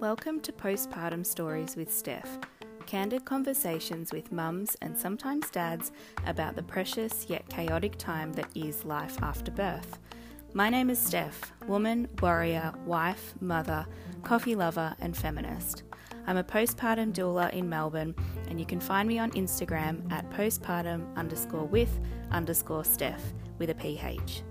[0.00, 2.40] Welcome to Postpartum Stories with Steph.
[2.84, 5.92] Candid conversations with mums and sometimes dads
[6.26, 10.00] about the precious yet chaotic time that is life after birth.
[10.52, 13.86] My name is Steph, woman, warrior, wife, mother,
[14.24, 15.84] coffee lover, and feminist.
[16.26, 18.16] I'm a postpartum doula in Melbourne,
[18.48, 22.00] and you can find me on Instagram at postpartum underscore with
[22.32, 24.42] underscore Steph with a PH.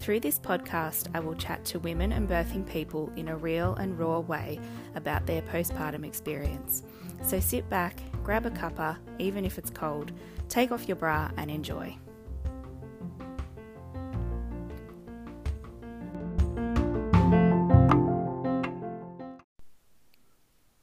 [0.00, 3.98] Through this podcast, I will chat to women and birthing people in a real and
[3.98, 4.58] raw way
[4.94, 6.84] about their postpartum experience.
[7.22, 10.12] So sit back, grab a cuppa, even if it's cold,
[10.48, 11.98] take off your bra, and enjoy.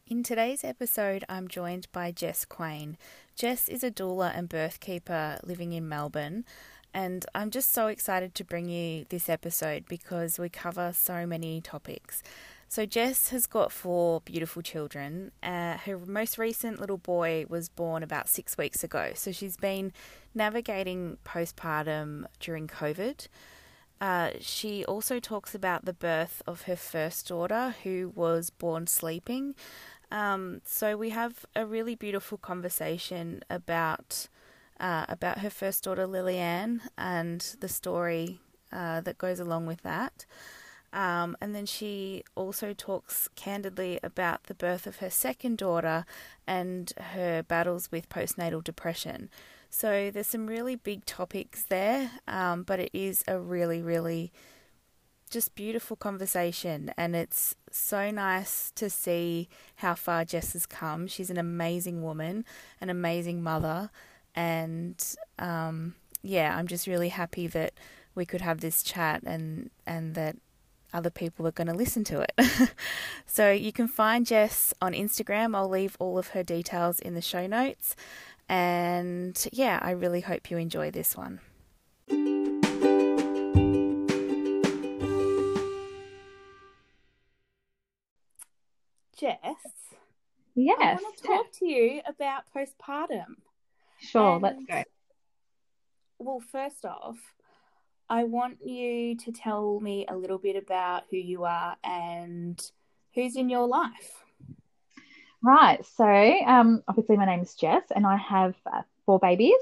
[0.09, 2.95] In today's episode, I'm joined by Jess Quain.
[3.35, 6.45] Jess is a doula and birth keeper living in Melbourne.
[6.97, 11.61] And I'm just so excited to bring you this episode because we cover so many
[11.61, 12.23] topics.
[12.69, 15.31] So, Jess has got four beautiful children.
[15.43, 19.11] Uh, her most recent little boy was born about six weeks ago.
[19.13, 19.93] So, she's been
[20.33, 23.27] navigating postpartum during COVID.
[24.01, 29.53] Uh, she also talks about the birth of her first daughter, who was born sleeping.
[30.11, 34.29] Um, so, we have a really beautiful conversation about
[34.79, 38.39] uh, about her first daughter Lillian and the story
[38.71, 40.25] uh, that goes along with that.
[40.93, 46.05] Um, and then she also talks candidly about the birth of her second daughter
[46.47, 49.29] and her battles with postnatal depression.
[49.69, 54.31] So there's some really big topics there, um, but it is a really, really
[55.29, 56.93] just beautiful conversation.
[56.97, 61.07] And it's so nice to see how far Jess has come.
[61.07, 62.45] She's an amazing woman,
[62.79, 63.91] an amazing mother
[64.37, 65.03] and
[65.39, 67.73] um, yeah, I'm just really happy that
[68.13, 70.37] we could have this chat and and that
[70.93, 72.71] other people are going to listen to it.
[73.25, 75.55] so you can find Jess on Instagram.
[75.55, 77.95] I'll leave all of her details in the show notes.
[78.47, 81.41] And yeah, I really hope you enjoy this one.
[89.19, 89.39] Jess,
[90.55, 93.46] yes, I want to talk to you about postpartum.
[93.99, 94.83] Sure, and, let's go.
[96.19, 97.17] Well, first off,
[98.09, 102.59] I want you to tell me a little bit about who you are and
[103.13, 104.23] who's in your life.
[105.41, 105.85] Right.
[105.95, 109.59] So, um, obviously, my name is Jess, and I have uh, four babies.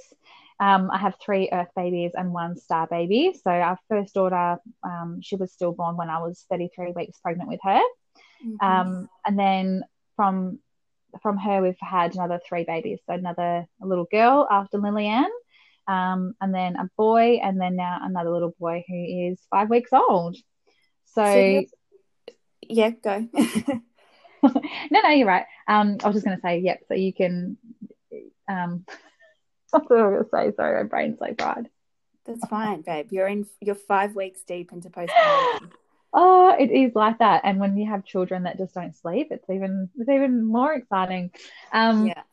[0.60, 3.34] Um, I have three Earth babies and one Star baby.
[3.44, 7.60] So, our first daughter, um, she was stillborn when I was 33 weeks pregnant with
[7.64, 7.82] her.
[8.46, 8.66] Mm-hmm.
[8.66, 9.84] Um, and then
[10.16, 10.60] from
[11.22, 13.00] from her, we've had another three babies.
[13.06, 15.30] So another a little girl after Lillian,
[15.88, 19.92] um, and then a boy, and then now another little boy who is five weeks
[19.94, 20.36] old.
[21.06, 21.64] So, so
[22.62, 23.28] yeah, go.
[24.44, 25.46] no, no, you're right.
[25.68, 26.82] Um, I was just going to say, yep.
[26.88, 27.58] So you can.
[28.50, 28.86] Um,
[29.72, 30.56] what was going to say?
[30.56, 31.70] Sorry, my brain's so fried.
[32.26, 33.08] That's fine, babe.
[33.12, 33.46] You're in.
[33.62, 35.72] You're five weeks deep into postpartum.
[36.16, 37.42] Oh, it is like that.
[37.44, 41.32] And when you have children that just don't sleep, it's even it's even more exciting.
[41.72, 42.24] Um, yeah.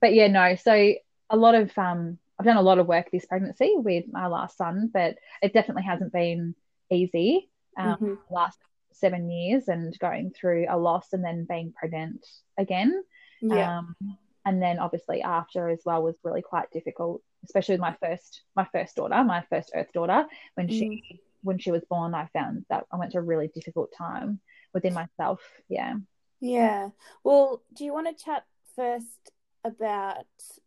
[0.00, 0.56] But yeah, no.
[0.56, 0.94] So
[1.30, 4.56] a lot of um, I've done a lot of work this pregnancy with my last
[4.56, 6.54] son, but it definitely hasn't been
[6.90, 7.50] easy.
[7.76, 8.14] Um, mm-hmm.
[8.34, 8.58] last
[8.92, 12.26] seven years and going through a loss and then being pregnant
[12.58, 13.04] again.
[13.40, 13.78] Yeah.
[13.78, 13.96] Um,
[14.44, 18.66] and then obviously after as well was really quite difficult, especially with my first my
[18.72, 20.78] first daughter, my first Earth daughter, when mm.
[20.78, 24.40] she when she was born, I found that I went to a really difficult time
[24.72, 25.40] within myself.
[25.68, 25.94] Yeah.
[26.40, 26.90] Yeah.
[27.24, 28.44] Well, do you want to chat
[28.76, 29.32] first
[29.64, 30.24] about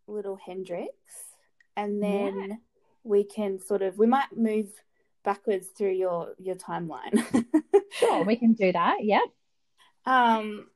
[0.08, 0.94] little Hendrix
[1.78, 2.56] and then yeah.
[3.04, 4.70] we can sort of we might move
[5.24, 7.24] backwards through your your timeline.
[7.92, 8.98] sure, we can do that.
[9.02, 9.22] Yeah.
[10.06, 10.68] Um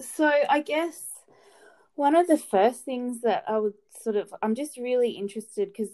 [0.00, 1.02] so I guess
[1.94, 5.90] one of the first things that I would sort of I'm just really interested because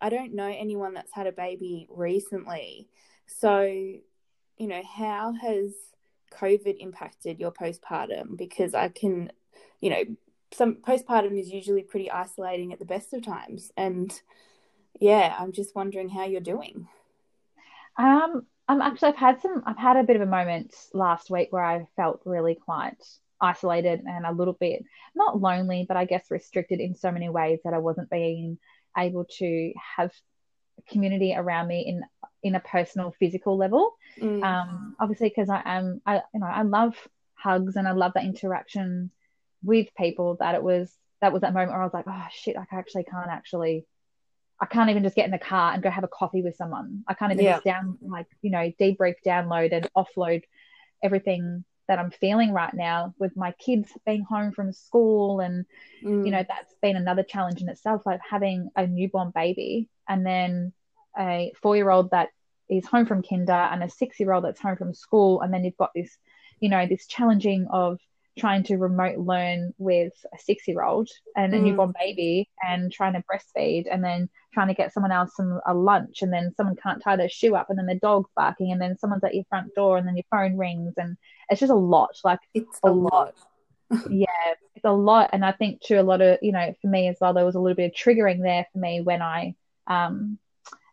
[0.00, 2.88] I don't know anyone that's had a baby recently.
[3.26, 5.72] So, you know, how has
[6.32, 8.36] COVID impacted your postpartum?
[8.36, 9.32] Because I can,
[9.80, 10.04] you know,
[10.52, 13.70] some postpartum is usually pretty isolating at the best of times.
[13.76, 14.12] And
[14.98, 16.88] yeah, I'm just wondering how you're doing.
[17.96, 21.48] Um, I'm actually I've had some I've had a bit of a moment last week
[21.50, 23.02] where I felt really quite
[23.40, 27.60] isolated and a little bit not lonely, but I guess restricted in so many ways
[27.64, 28.58] that I wasn't being
[28.96, 30.10] able to have
[30.88, 32.02] community around me in
[32.42, 34.42] in a personal physical level mm.
[34.42, 36.96] um obviously because i am i you know i love
[37.34, 39.10] hugs and i love that interaction
[39.62, 40.90] with people that it was
[41.20, 43.84] that was that moment where i was like oh shit i actually can't actually
[44.62, 47.02] I can't even just get in the car and go have a coffee with someone.
[47.08, 47.52] I can't even yeah.
[47.52, 50.42] just down like, you know, debrief, download and offload
[51.02, 55.66] everything that I'm feeling right now with my kids being home from school and
[56.04, 56.24] mm.
[56.24, 60.72] you know that's been another challenge in itself like having a newborn baby and then
[61.18, 62.28] a 4-year-old that
[62.68, 65.90] is home from kinder and a 6-year-old that's home from school and then you've got
[65.92, 66.16] this
[66.60, 67.98] you know this challenging of
[68.40, 71.64] trying to remote learn with a six year old and a mm.
[71.64, 75.74] newborn baby and trying to breastfeed and then trying to get someone else some a
[75.74, 78.80] lunch and then someone can't tie their shoe up and then the dog's barking and
[78.80, 81.16] then someone's at your front door and then your phone rings and
[81.50, 83.34] it's just a lot like it's a, a lot,
[83.90, 84.06] lot.
[84.10, 84.26] yeah
[84.74, 87.16] it's a lot and i think too a lot of you know for me as
[87.20, 89.54] well there was a little bit of triggering there for me when i
[89.86, 90.38] um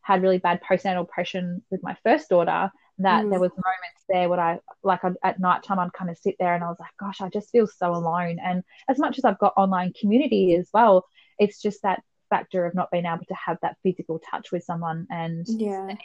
[0.01, 3.29] had really bad postnatal depression with my first daughter that mm.
[3.29, 6.35] there was moments there where I like I'd, at night time I'd kind of sit
[6.39, 8.37] there and I was like, gosh, I just feel so alone.
[8.43, 11.05] And as much as I've got online community as well,
[11.37, 15.07] it's just that factor of not being able to have that physical touch with someone
[15.09, 15.95] and yeah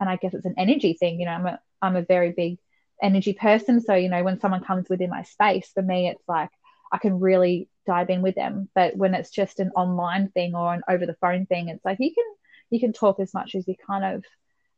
[0.00, 1.20] and I guess it's an energy thing.
[1.20, 2.58] You know, I'm a I'm a very big
[3.02, 3.80] energy person.
[3.80, 6.50] So, you know, when someone comes within my space, for me it's like
[6.90, 8.68] I can really dive in with them.
[8.74, 11.98] But when it's just an online thing or an over the phone thing, it's like
[12.00, 12.24] you can
[12.70, 14.24] you can talk as much as you kind of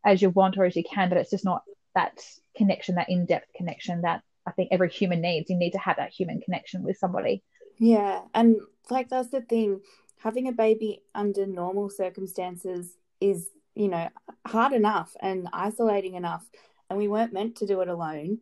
[0.05, 1.63] as you want or as you can, but it's just not
[1.95, 2.21] that
[2.57, 5.51] connection, that in depth connection that I think every human needs.
[5.51, 7.43] You need to have that human connection with somebody.
[7.79, 8.23] Yeah.
[8.35, 8.57] And
[8.91, 9.81] like that's the thing.
[10.19, 14.09] Having a baby under normal circumstances is, you know,
[14.47, 16.45] hard enough and isolating enough.
[16.89, 18.39] And we weren't meant to do it alone.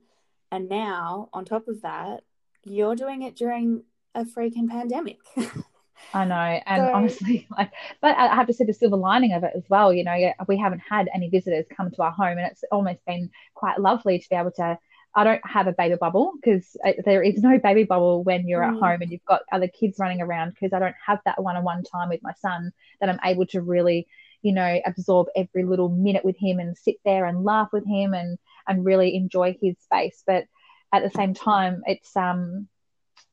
[0.50, 2.22] And now, on top of that,
[2.64, 3.84] you're doing it during
[4.14, 5.18] a freaking pandemic.
[6.14, 9.44] I know, and so, honestly, like, but I have to say the silver lining of
[9.44, 9.92] it as well.
[9.92, 13.30] You know, we haven't had any visitors come to our home, and it's almost been
[13.54, 14.78] quite lovely to be able to.
[15.14, 18.74] I don't have a baby bubble because there is no baby bubble when you're mm.
[18.74, 21.82] at home and you've got other kids running around because I don't have that one-on-one
[21.84, 24.06] time with my son that I'm able to really,
[24.42, 28.14] you know, absorb every little minute with him and sit there and laugh with him
[28.14, 30.22] and and really enjoy his space.
[30.26, 30.44] But
[30.92, 32.68] at the same time, it's um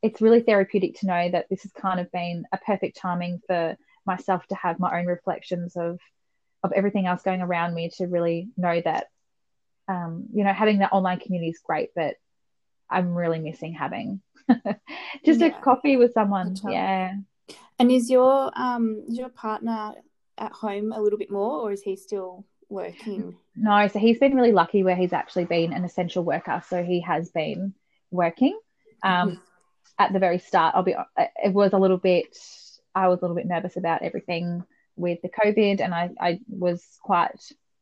[0.06, 3.76] it's really therapeutic to know that this has kind of been a perfect timing for
[4.06, 6.00] myself to have my own reflections of
[6.64, 9.08] of everything else going around me to really know that
[9.88, 12.16] um, you know having that online community is great but
[12.90, 14.22] i'm really missing having
[15.26, 15.48] just yeah.
[15.48, 16.56] a coffee with someone.
[16.68, 17.14] Yeah.
[17.80, 19.94] And is your um is your partner
[20.38, 23.36] at home a little bit more or is he still working?
[23.56, 26.62] No so he's been really lucky where he's actually been an essential worker.
[26.68, 27.74] So he has been
[28.12, 28.58] working.
[29.04, 29.42] Um, mm-hmm
[29.98, 32.38] at the very start, I'll be it was a little bit
[32.94, 34.64] I was a little bit nervous about everything
[34.96, 37.40] with the COVID, and I I was quite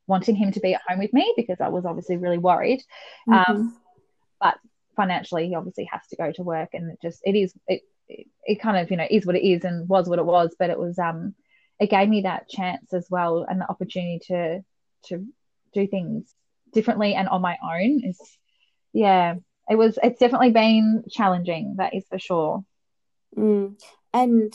[0.07, 2.83] wanting him to be at home with me because I was obviously really worried.
[3.27, 3.51] Mm-hmm.
[3.51, 3.77] Um,
[4.39, 4.57] but
[4.95, 8.27] financially, he obviously has to go to work, and it just it is it, it
[8.45, 10.55] it kind of you know is what it is and was what it was.
[10.57, 11.35] But it was um
[11.79, 14.63] it gave me that chance as well and the opportunity to
[15.05, 15.25] to
[15.73, 16.33] do things
[16.71, 18.19] differently and on my own is
[18.93, 19.35] yeah
[19.69, 22.63] it was it's definitely been challenging that is for sure
[23.37, 23.73] mm.
[24.13, 24.53] and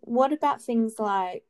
[0.00, 1.44] what about things like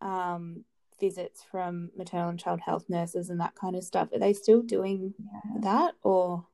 [0.00, 0.64] um,
[1.00, 4.62] visits from maternal and child health nurses and that kind of stuff are they still
[4.62, 5.60] doing yeah.
[5.60, 6.44] that or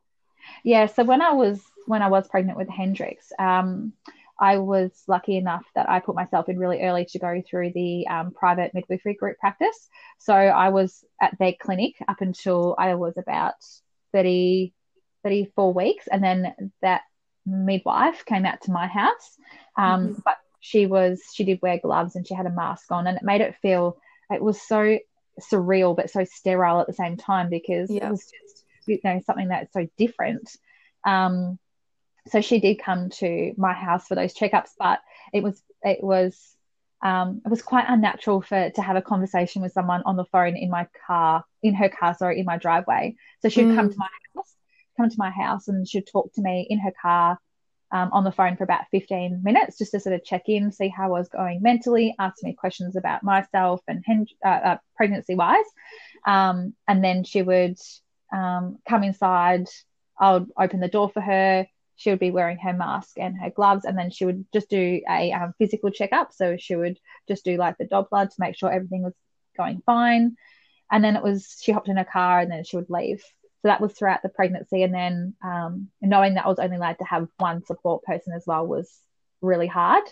[0.62, 3.92] yeah so when i was when i was pregnant with hendrix um,
[4.38, 8.06] I was lucky enough that I put myself in really early to go through the
[8.08, 9.88] um, private midwifery group practice.
[10.18, 13.54] So I was at their clinic up until I was about
[14.12, 14.72] 30,
[15.24, 16.06] 34 weeks.
[16.10, 17.02] And then that
[17.44, 19.36] midwife came out to my house.
[19.76, 20.20] Um, mm-hmm.
[20.24, 23.06] But she was, she did wear gloves and she had a mask on.
[23.06, 23.98] And it made it feel,
[24.30, 24.98] it was so
[25.40, 28.06] surreal, but so sterile at the same time because yeah.
[28.06, 30.50] it was just, you know, something that's so different.
[31.04, 31.58] Um,
[32.28, 35.00] so she did come to my house for those checkups, but
[35.32, 36.38] it was, it was,
[37.02, 40.56] um, it was quite unnatural for to have a conversation with someone on the phone
[40.56, 43.16] in my car, in her car, sorry, in my driveway.
[43.42, 43.76] So she'd mm.
[43.76, 44.23] come to my house
[44.96, 47.38] come to my house and she'd talk to me in her car
[47.92, 50.88] um, on the phone for about 15 minutes just to sort of check in, see
[50.88, 54.04] how I was going mentally, ask me questions about myself and
[54.44, 55.64] uh, uh, pregnancy wise.
[56.26, 57.78] Um, and then she would
[58.32, 59.68] um, come inside,
[60.18, 61.66] I would open the door for her.
[61.96, 65.00] She would be wearing her mask and her gloves, and then she would just do
[65.08, 66.32] a um, physical checkup.
[66.32, 66.98] So she would
[67.28, 69.14] just do like the Doppler to make sure everything was
[69.56, 70.36] going fine.
[70.90, 73.22] And then it was, she hopped in her car and then she would leave.
[73.64, 74.82] So that was throughout the pregnancy.
[74.82, 78.46] And then um, knowing that I was only allowed to have one support person as
[78.46, 78.94] well was
[79.40, 80.04] really hard.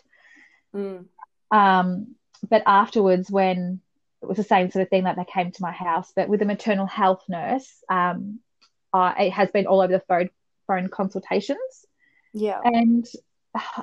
[0.75, 1.05] Mm.
[1.51, 2.15] Um,
[2.49, 3.83] but afterwards, when
[4.23, 6.41] it was the same sort of thing that they came to my house, but with
[6.41, 8.41] a maternal health nurse, um,
[8.95, 10.31] uh, it has been all over the phone
[10.67, 11.59] phone consultations.
[12.33, 12.59] Yeah.
[12.65, 13.07] And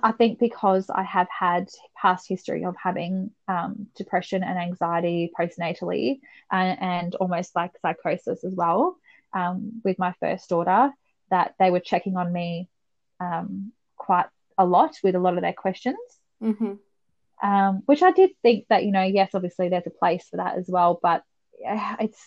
[0.02, 6.22] I think because I have had past history of having um, depression and anxiety postnatally
[6.52, 8.98] and, and, almost like psychosis as well
[9.34, 10.92] um, with my first daughter,
[11.30, 12.70] that they were checking on me
[13.20, 15.98] um, quite a lot with a lot of their questions.
[16.42, 16.74] Mm-hmm.
[17.42, 20.58] Um, which I did think that, you know, yes, obviously there's a place for that
[20.58, 21.24] as well, but
[21.62, 22.20] it's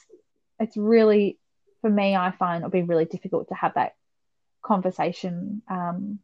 [0.59, 1.38] it's really
[1.82, 3.94] for me, I find it'll be really difficult to have that
[4.62, 6.21] conversation um,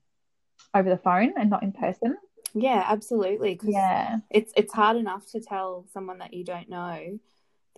[0.72, 2.16] over the phone and not in person.
[2.54, 3.60] Yeah, absolutely.
[3.62, 7.18] yeah, it's it's hard enough to tell someone that you don't know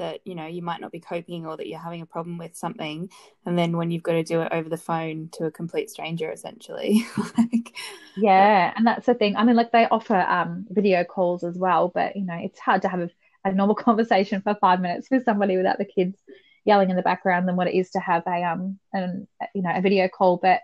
[0.01, 2.57] that you know you might not be coping or that you're having a problem with
[2.57, 3.11] something,
[3.45, 6.31] and then when you've got to do it over the phone to a complete stranger,
[6.33, 7.07] essentially.
[7.39, 7.77] like,
[8.17, 9.37] yeah, and that's the thing.
[9.37, 12.83] I mean, like they offer um, video calls as well, but you know, it's hard
[12.83, 13.11] to have a,
[13.45, 16.19] a normal conversation for five minutes with somebody without the kids
[16.65, 19.73] yelling in the background than what it is to have a um an you know
[19.75, 20.39] a video call.
[20.39, 20.61] But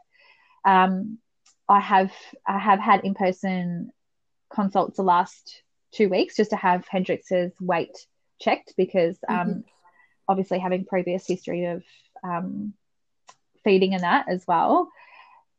[0.64, 1.18] um,
[1.68, 2.12] I have
[2.46, 3.90] I have had in person
[4.50, 5.62] consults the last
[5.92, 7.96] two weeks just to have Hendrix's weight
[8.40, 9.60] checked because um, mm-hmm.
[10.28, 11.82] obviously having previous history of
[12.24, 12.74] um,
[13.64, 14.90] feeding and that as well.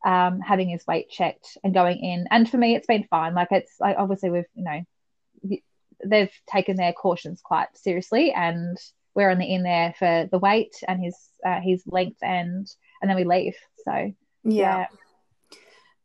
[0.05, 3.33] Um, having his weight checked and going in, and for me, it's been fine.
[3.33, 5.57] Like it's like obviously we've you know
[6.05, 8.77] they've taken their cautions quite seriously, and
[9.15, 12.67] we're only in there for the weight and his uh, his length and
[13.01, 13.55] and then we leave.
[13.83, 14.13] So yeah.
[14.43, 14.85] yeah.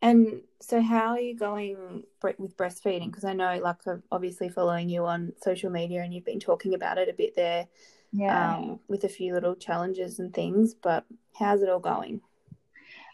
[0.02, 2.02] And so, how are you going
[2.38, 3.06] with breastfeeding?
[3.06, 6.74] Because I know, like, I'm obviously following you on social media, and you've been talking
[6.74, 7.68] about it a bit there,
[8.12, 10.74] yeah, um, with a few little challenges and things.
[10.74, 11.04] But
[11.38, 12.20] how's it all going?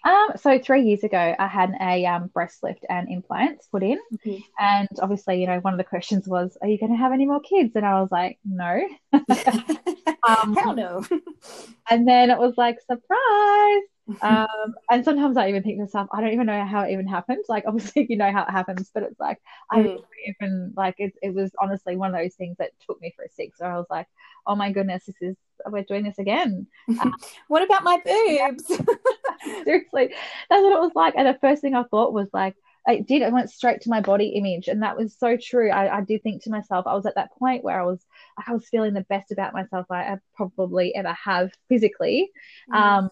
[0.04, 3.98] Um, so three years ago, I had a um, breast lift and implants put in,
[4.14, 4.40] mm-hmm.
[4.58, 7.26] and obviously, you know, one of the questions was, "Are you going to have any
[7.26, 8.80] more kids?" And I was like, "No."
[9.12, 11.04] um, Hell no.
[11.90, 13.82] and then it was like, "Surprise!"
[14.22, 17.06] Um, and sometimes I even think to myself, I don't even know how it even
[17.06, 17.44] happened.
[17.48, 19.38] Like, obviously, you know how it happens, but it's like,
[19.70, 20.02] I mm.
[20.26, 23.28] even like it, it was honestly one of those things that took me for a
[23.28, 23.58] six.
[23.58, 24.06] So I was like,
[24.46, 25.36] oh my goodness, this is
[25.66, 26.66] we're doing this again.
[27.00, 27.14] Um,
[27.48, 28.66] what about my boobs?
[29.64, 30.14] Seriously,
[30.50, 31.14] that's what it was like.
[31.16, 32.56] And the first thing I thought was like,
[32.88, 33.22] I did.
[33.22, 35.70] I went straight to my body image, and that was so true.
[35.70, 38.04] I, I did think to myself, I was at that point where I was,
[38.46, 42.30] I was feeling the best about myself I, I probably ever have physically.
[42.72, 42.76] Mm.
[42.76, 43.10] Um,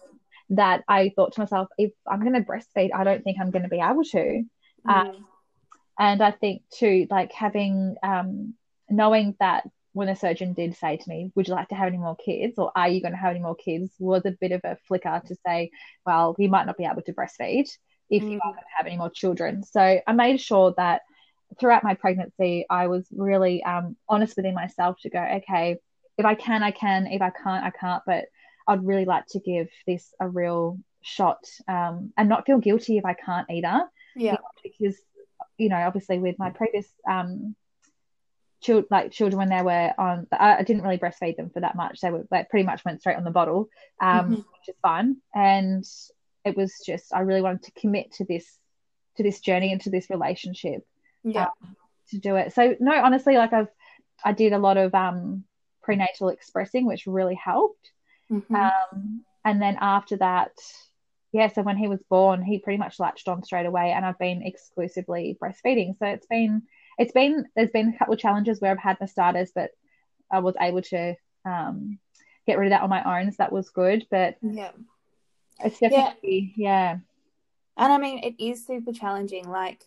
[0.49, 3.63] that I thought to myself, if I'm going to breastfeed, I don't think I'm going
[3.63, 4.43] to be able to.
[4.87, 4.93] Mm.
[4.95, 5.25] Um,
[5.99, 8.53] and I think too, like having, um,
[8.89, 11.97] knowing that when the surgeon did say to me, Would you like to have any
[11.97, 13.91] more kids or are you going to have any more kids?
[13.99, 15.71] was a bit of a flicker to say,
[16.05, 17.67] Well, you might not be able to breastfeed
[18.09, 18.31] if mm.
[18.31, 19.63] you are going to have any more children.
[19.63, 21.01] So I made sure that
[21.59, 25.77] throughout my pregnancy, I was really um, honest within myself to go, Okay,
[26.17, 27.07] if I can, I can.
[27.07, 28.03] If I can't, I can't.
[28.05, 28.25] But
[28.67, 33.05] I'd really like to give this a real shot um, and not feel guilty if
[33.05, 33.83] I can't either.
[34.15, 34.37] Yeah.
[34.63, 34.97] Because,
[35.57, 37.55] you know, obviously with my previous um,
[38.61, 42.01] child, like children when they were on, I, didn't really breastfeed them for that much.
[42.01, 43.69] They were they pretty much went straight on the bottle,
[44.01, 44.33] um, mm-hmm.
[44.33, 45.17] which is fun.
[45.33, 45.85] And
[46.43, 48.57] it was just I really wanted to commit to this
[49.17, 50.85] to this journey and to this relationship.
[51.23, 51.47] Yeah.
[51.61, 51.75] Um,
[52.09, 52.53] to do it.
[52.53, 53.69] So no, honestly, like I've
[54.23, 55.43] I did a lot of um
[55.83, 57.91] prenatal expressing, which really helped.
[58.31, 58.55] Mm-hmm.
[58.55, 60.51] Um, and then after that,
[61.31, 64.19] yeah, so when he was born, he pretty much latched on straight away, and I've
[64.19, 65.97] been exclusively breastfeeding.
[65.99, 66.63] So it's been
[66.97, 69.71] it's been there's been a couple of challenges where I've had my starters, but
[70.31, 71.15] I was able to
[71.45, 71.99] um,
[72.45, 74.07] get rid of that on my own, so that was good.
[74.09, 74.71] But yeah,
[75.63, 76.93] it's definitely yeah.
[76.93, 76.97] yeah.
[77.77, 79.47] And I mean, it is super challenging.
[79.47, 79.83] Like,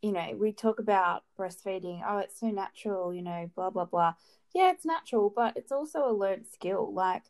[0.00, 2.02] you know, we talk about breastfeeding.
[2.06, 3.14] Oh, it's so natural.
[3.14, 4.14] You know, blah blah blah
[4.54, 6.92] yeah, it's natural, but it's also a learned skill.
[6.92, 7.22] Like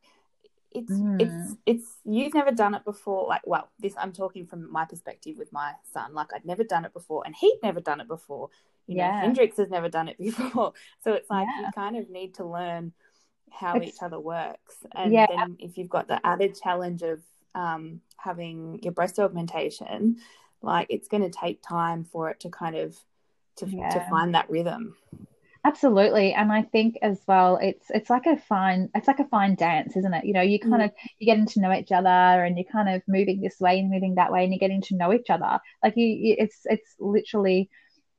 [0.71, 1.21] it's mm.
[1.21, 3.27] it's it's you've never done it before.
[3.29, 6.15] Like, well, this I'm talking from my perspective with my son.
[6.15, 8.51] Like I'd never done it before, and he'd never done it before.
[8.87, 10.73] You know, Hendrix has never done it before.
[11.03, 11.67] So it's like yeah.
[11.67, 12.93] you kind of need to learn
[13.51, 14.77] how it's, each other works.
[14.93, 15.27] And yeah.
[15.29, 17.21] then if you've got the added challenge of
[17.55, 20.17] um, having your breast augmentation,
[20.63, 22.97] like it's going to take time for it to kind of
[23.57, 23.91] to, yeah.
[23.91, 24.97] to find that rhythm.
[25.65, 26.33] Absolutely.
[26.33, 29.97] And I think as well, it's it's like a fine it's like a fine dance,
[29.97, 30.25] isn't it?
[30.25, 30.87] You know, you kind mm.
[30.87, 33.89] of you're getting to know each other and you're kind of moving this way and
[33.89, 35.61] moving that way and you're getting to know each other.
[35.83, 37.71] Like you, you it's it's literally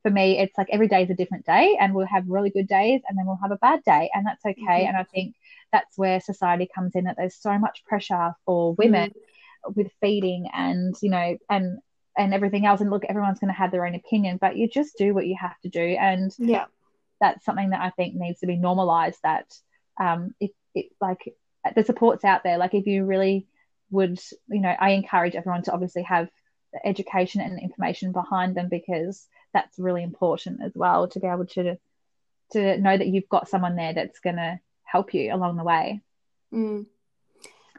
[0.02, 2.68] for me, it's like every day is a different day and we'll have really good
[2.68, 4.62] days and then we'll have a bad day and that's okay.
[4.62, 4.88] Mm-hmm.
[4.88, 5.34] And I think
[5.72, 9.76] that's where society comes in that there's so much pressure for women mm.
[9.76, 11.78] with feeding and, you know, and
[12.16, 14.96] and everything else and look everyone's going to have their own opinion but you just
[14.96, 16.66] do what you have to do and yeah
[17.24, 19.18] that's something that I think needs to be normalized.
[19.22, 19.46] That
[19.98, 21.34] um, if it, like
[21.74, 23.46] the support's out there, like if you really
[23.90, 26.28] would, you know, I encourage everyone to obviously have
[26.84, 31.76] education and information behind them because that's really important as well to be able to
[32.52, 36.02] to know that you've got someone there that's going to help you along the way.
[36.52, 36.84] Mm.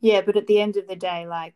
[0.02, 1.54] Yeah, but at the end of the day, like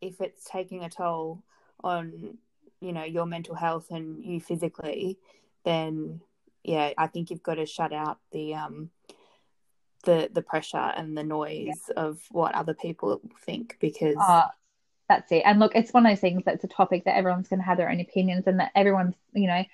[0.00, 1.42] if it's taking a toll
[1.82, 2.38] on
[2.80, 5.18] you know your mental health and you physically,
[5.64, 6.20] then
[6.64, 8.90] yeah, I think you've got to shut out the um
[10.04, 11.94] the the pressure and the noise yeah.
[11.96, 14.46] of what other people think because uh,
[15.08, 15.42] that's it.
[15.44, 17.78] And look, it's one of those things that's a topic that everyone's going to have
[17.78, 19.64] their own opinions and that everyone's you know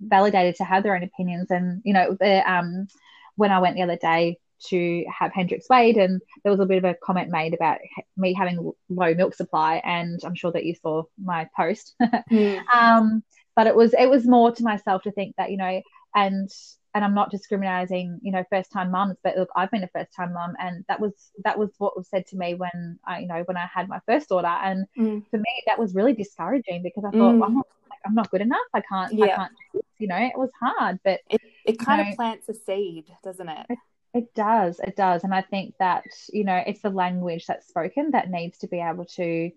[0.00, 1.50] validated to have their own opinions.
[1.50, 2.88] And you know, the um
[3.36, 4.38] when I went the other day
[4.68, 7.78] to have Hendrix weighed, and there was a bit of a comment made about
[8.16, 11.94] me having low milk supply, and I'm sure that you saw my post.
[12.30, 12.62] mm.
[12.72, 13.22] um,
[13.54, 15.82] but it was it was more to myself to think that you know,
[16.16, 16.50] and
[16.96, 20.16] and I'm not discriminating, you know, first time mums, but look, I've been a first
[20.16, 21.12] time mum, and that was
[21.44, 24.00] that was what was said to me when I, you know, when I had my
[24.06, 25.22] first daughter, and mm.
[25.30, 27.38] for me that was really discouraging because I thought, mm.
[27.38, 27.66] well, I'm, not,
[28.06, 28.66] I'm, not, good enough.
[28.72, 29.24] I can't, yeah.
[29.26, 29.52] I can't,
[29.98, 33.66] you know, it was hard, but it, it kind of plants a seed, doesn't it?
[33.68, 33.78] it?
[34.14, 38.12] It does, it does, and I think that you know it's the language that's spoken
[38.12, 39.50] that needs to be able to.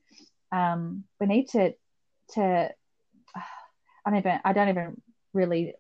[0.52, 1.74] Um, we need to
[2.34, 2.70] to.
[4.06, 4.40] I don't even.
[4.44, 5.02] I don't even
[5.32, 5.76] really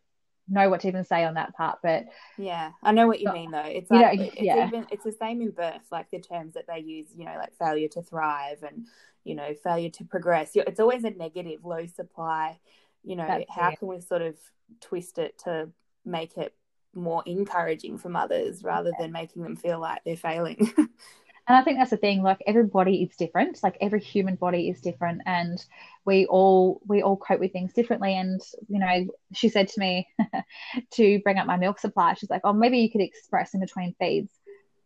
[0.50, 2.06] know what to even say on that part but
[2.38, 4.68] yeah i know what you mean though it's like you know, it's yeah.
[4.68, 7.53] even it's the same in birth like the terms that they use you know like
[7.58, 8.86] failure to thrive and
[9.24, 12.60] you know failure to progress it's always a negative low supply
[13.03, 13.79] you know That's how it.
[13.79, 14.36] can we sort of
[14.82, 15.70] twist it to
[16.06, 16.53] make it
[16.94, 20.72] more encouraging for mothers rather than making them feel like they're failing
[21.50, 24.82] And I think that's the thing, like everybody is different, like every human body is
[24.82, 25.60] different and
[26.06, 28.15] we all we all cope with things differently.
[28.15, 30.08] And, you know, she said to me
[30.91, 33.96] to bring up my milk supply, she's like, Oh, maybe you could express in between
[34.00, 34.32] feeds.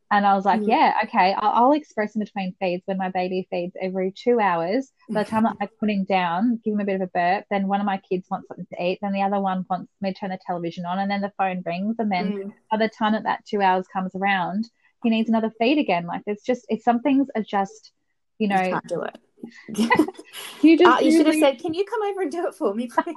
[0.09, 0.67] And I was like, mm.
[0.67, 4.91] yeah, okay, I'll, I'll, express in between feeds when my baby feeds every two hours.
[5.09, 7.45] By the time that I put him down, give him a bit of a burp,
[7.49, 10.13] then one of my kids wants something to eat, then the other one wants me
[10.13, 11.95] to turn the television on, and then the phone rings.
[11.97, 12.53] And then mm.
[12.69, 14.69] by the time that that two hours comes around,
[15.03, 16.05] he needs another feed again.
[16.05, 17.91] Like it's just it's some things are just
[18.37, 19.17] you know you can't do it.
[20.61, 22.73] you just uh, you should have said, "Can you come over and do it for
[22.73, 23.13] me, please?"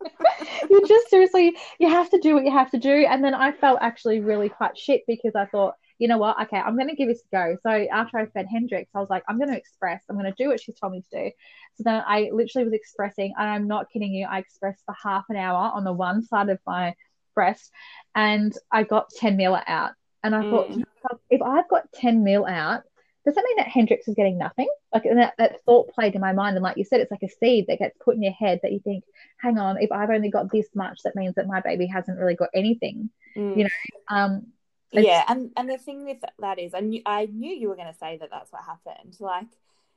[0.70, 3.06] you just seriously you have to do what you have to do.
[3.08, 6.40] And then I felt actually really quite shit because I thought, you know what?
[6.42, 7.56] Okay, I'm going to give this a go.
[7.62, 10.02] So after I fed Hendrix, I was like, I'm going to express.
[10.08, 11.30] I'm going to do what she's told me to do.
[11.76, 14.26] So then I literally was expressing, and I'm not kidding you.
[14.26, 16.94] I expressed for half an hour on the one side of my
[17.34, 17.70] breast,
[18.14, 19.92] and I got 10 mil out.
[20.22, 20.50] And I mm.
[20.50, 22.82] thought, if I've got 10 mil out,
[23.24, 24.68] does that mean that Hendrix is getting nothing?
[24.92, 26.56] Like that, that thought played in my mind.
[26.56, 28.72] And like you said, it's like a seed that gets put in your head that
[28.72, 29.04] you think,
[29.38, 32.34] hang on, if I've only got this much, that means that my baby hasn't really
[32.34, 33.10] got anything.
[33.36, 33.56] Mm.
[33.56, 33.70] You know?
[34.08, 34.46] Um,
[34.92, 37.92] yeah, and and the thing with that is, I knew I knew you were going
[37.92, 39.16] to say that that's what happened.
[39.20, 39.46] Like,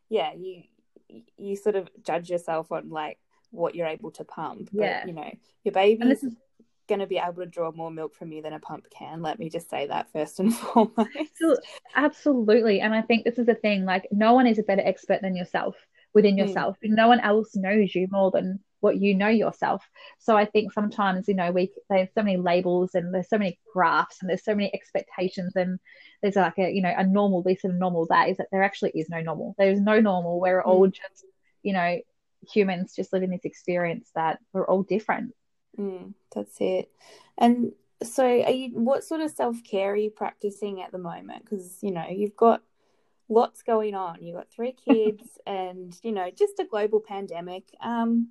[0.08, 0.64] yeah, you
[1.38, 3.20] you sort of judge yourself on like
[3.52, 4.70] what you're able to pump.
[4.72, 5.32] But, yeah, you know,
[5.64, 6.16] your baby.
[6.90, 8.60] And this is going to be able to draw more milk from you than a
[8.60, 9.22] pump can.
[9.22, 11.62] Let me just say that first and foremost.
[11.96, 12.82] Absolutely.
[12.82, 15.36] And I think this is the thing like, no one is a better expert than
[15.36, 15.76] yourself
[16.14, 16.40] within hmm.
[16.40, 16.78] yourself.
[16.84, 16.96] Mm.
[16.96, 19.84] No one else knows you more than what you know yourself.
[20.20, 23.60] So I think sometimes, you know, we there's so many labels and there's so many
[23.74, 25.80] graphs and there's so many expectations and
[26.22, 28.64] there's like a, you know, a normal this and a normal that is that there
[28.64, 29.56] actually is no normal.
[29.58, 30.40] There's no normal.
[30.40, 30.68] We're mm.
[30.68, 31.26] all just,
[31.64, 32.00] you know,
[32.48, 35.34] humans just living this experience that we're all different.
[35.80, 36.90] Mm, that's it.
[37.38, 38.70] And so, are you?
[38.74, 41.44] What sort of self care are you practicing at the moment?
[41.46, 42.62] Because you know you've got
[43.30, 44.22] lots going on.
[44.22, 47.64] You've got three kids, and you know just a global pandemic.
[47.82, 48.30] Um,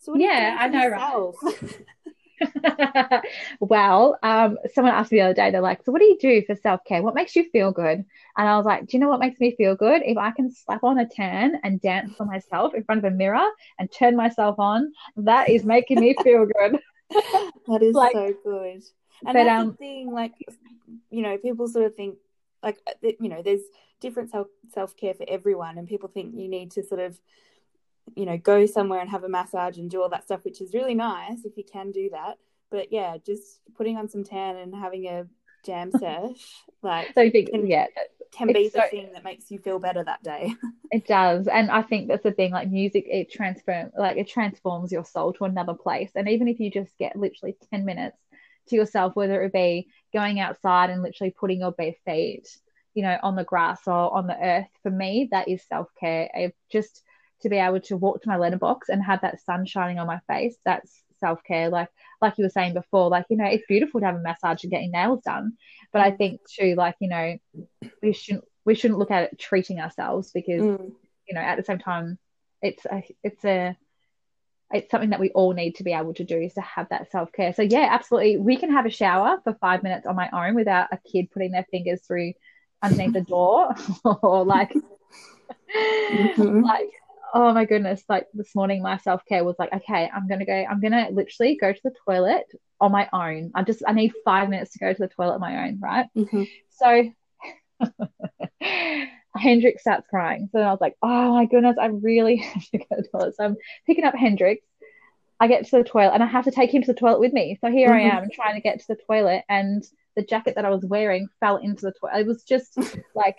[0.00, 1.36] so yeah, I know, yourself?
[1.42, 1.86] right?
[3.60, 6.42] well, um, someone asked me the other day, they're like, So, what do you do
[6.46, 7.02] for self care?
[7.02, 8.04] What makes you feel good?
[8.36, 10.02] And I was like, Do you know what makes me feel good?
[10.04, 13.14] If I can slap on a tan and dance for myself in front of a
[13.14, 13.46] mirror
[13.78, 16.78] and turn myself on, that is making me feel good.
[17.10, 18.82] that is like, so good.
[19.26, 20.32] And but, that's um, the thing, like,
[21.10, 22.16] you know, people sort of think,
[22.62, 23.62] like, uh, you know, there's
[24.00, 27.18] different self self care for everyone, and people think you need to sort of
[28.16, 30.74] you know, go somewhere and have a massage and do all that stuff, which is
[30.74, 32.38] really nice if you can do that.
[32.70, 35.26] But yeah, just putting on some tan and having a
[35.64, 37.86] jam sesh, like, so think, can, yeah,
[38.32, 40.54] can be the so, thing that makes you feel better that day.
[40.90, 42.52] it does, and I think that's the thing.
[42.52, 46.10] Like music, it transform, like it transforms your soul to another place.
[46.14, 48.18] And even if you just get literally ten minutes
[48.68, 52.48] to yourself, whether it be going outside and literally putting your bare feet,
[52.94, 56.30] you know, on the grass or on the earth, for me, that is self care.
[56.34, 57.02] I've just
[57.42, 60.20] to be able to walk to my letterbox and have that sun shining on my
[60.26, 61.68] face, that's self care.
[61.68, 61.88] Like
[62.20, 64.70] like you were saying before, like you know, it's beautiful to have a massage and
[64.70, 65.54] getting nails done,
[65.92, 67.36] but I think too, like you know,
[68.02, 70.92] we shouldn't we shouldn't look at it treating ourselves because mm.
[71.28, 72.18] you know at the same time
[72.62, 73.76] it's a it's a
[74.72, 77.10] it's something that we all need to be able to do is to have that
[77.10, 77.52] self care.
[77.52, 80.88] So yeah, absolutely, we can have a shower for five minutes on my own without
[80.92, 82.32] a kid putting their fingers through
[82.82, 84.72] underneath the door or like
[85.76, 86.60] mm-hmm.
[86.64, 86.90] like
[87.34, 90.80] oh my goodness like this morning my self-care was like okay i'm gonna go i'm
[90.80, 92.46] gonna literally go to the toilet
[92.80, 95.40] on my own i just i need five minutes to go to the toilet on
[95.40, 96.44] my own right mm-hmm.
[96.70, 97.10] so
[99.36, 100.48] Hendrix starts crying.
[100.52, 103.08] So then I was like, oh my goodness, I really have to go to the
[103.08, 103.36] toilet.
[103.36, 104.64] So I'm picking up Hendrix.
[105.40, 107.32] I get to the toilet and I have to take him to the toilet with
[107.32, 107.58] me.
[107.60, 108.16] So here mm-hmm.
[108.16, 109.82] I am trying to get to the toilet and
[110.16, 112.20] the jacket that I was wearing fell into the toilet.
[112.20, 112.78] It was just
[113.14, 113.36] like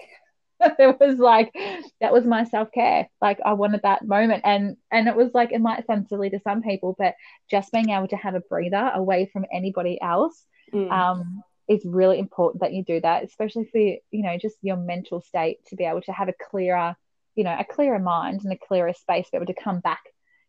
[0.79, 1.53] it was like
[2.01, 3.07] that was my self-care.
[3.21, 6.39] Like I wanted that moment and and it was like it might sound silly to
[6.39, 7.15] some people, but
[7.49, 10.91] just being able to have a breather away from anybody else mm.
[10.91, 15.21] um it's really important that you do that, especially for you know just your mental
[15.21, 16.95] state to be able to have a clearer,
[17.35, 20.01] you know, a clearer mind and a clearer space to be able to come back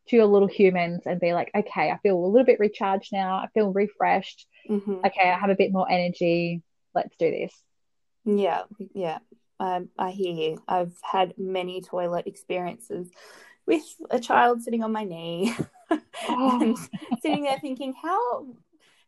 [0.08, 3.36] to your little humans and be like, okay, I feel a little bit recharged now.
[3.36, 4.46] I feel refreshed.
[4.68, 5.06] Mm-hmm.
[5.06, 6.62] Okay, I have a bit more energy.
[6.94, 7.52] Let's do this.
[8.24, 8.62] Yeah,
[8.94, 9.18] yeah.
[9.58, 10.62] Um, I hear you.
[10.68, 13.10] I've had many toilet experiences
[13.66, 15.54] with a child sitting on my knee
[16.28, 16.60] oh.
[16.60, 16.76] and
[17.20, 18.46] sitting there thinking, how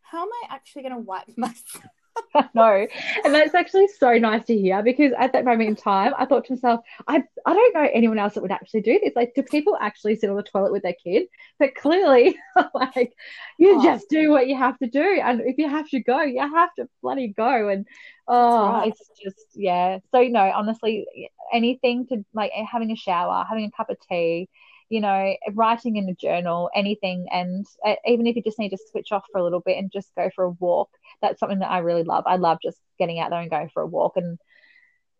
[0.01, 1.85] how am I actually going to wipe myself?
[2.53, 2.87] no.
[3.23, 6.45] And that's actually so nice to hear because at that moment in time, I thought
[6.45, 9.13] to myself, I, I don't know anyone else that would actually do this.
[9.15, 11.27] Like, do people actually sit on the toilet with their kid?
[11.57, 12.37] But clearly,
[12.73, 13.13] like,
[13.57, 13.83] you oh.
[13.83, 15.19] just do what you have to do.
[15.23, 17.69] And if you have to go, you have to bloody go.
[17.69, 17.85] And
[18.27, 18.89] oh, right.
[18.89, 19.99] it's just, yeah.
[20.11, 21.07] So, no, honestly,
[21.53, 24.49] anything to like having a shower, having a cup of tea,
[24.89, 27.27] you know, writing in a journal, anything.
[27.31, 29.91] And uh, even if you just need to switch off for a little bit and
[29.91, 30.89] just go for a walk,
[31.21, 32.23] that's something that I really love.
[32.27, 34.17] I love just getting out there and going for a walk.
[34.17, 34.39] And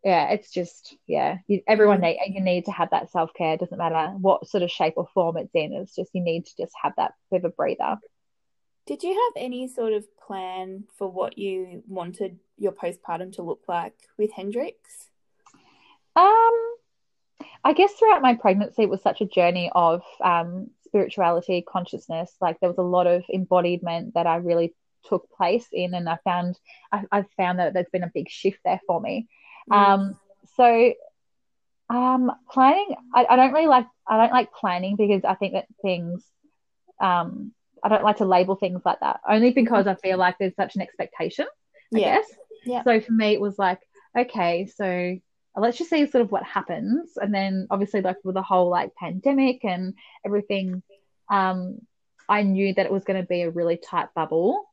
[0.04, 3.54] yeah, it's just, yeah, you, everyone need, you need to have that self care.
[3.54, 5.74] It doesn't matter what sort of shape or form it's in.
[5.74, 7.98] It's just, you need to just have that bit of a breather.
[8.88, 13.62] Did you have any sort of plan for what you wanted your postpartum to look
[13.68, 14.78] like with Hendrix?
[16.16, 16.76] Um,
[17.64, 22.32] I guess throughout my pregnancy, it was such a journey of um, spirituality, consciousness.
[22.40, 24.74] Like there was a lot of embodiment that I really
[25.08, 26.58] took place in, and I found
[26.92, 29.28] I, I found that there's been a big shift there for me.
[29.70, 29.76] Mm.
[29.76, 30.20] Um,
[30.56, 30.94] so
[31.90, 33.88] um, planning, I, I, don't really like.
[34.08, 36.24] I don't like planning because I think that things.
[37.02, 40.56] Um, I don't like to label things like that only because I feel like there's
[40.56, 41.48] such an expectation.
[41.96, 42.16] I yeah.
[42.16, 42.26] guess.
[42.66, 42.84] Yeah.
[42.84, 43.80] So for me, it was like,
[44.18, 45.18] okay, so
[45.56, 47.18] let's just see sort of what happens.
[47.18, 49.94] And then obviously like with the whole like pandemic and
[50.26, 50.84] everything,
[51.30, 51.80] um,
[52.28, 54.66] I knew that it was going to be a really tight bubble.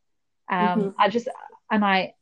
[0.50, 0.88] Um, mm-hmm.
[0.98, 1.28] I just
[1.70, 2.14] and I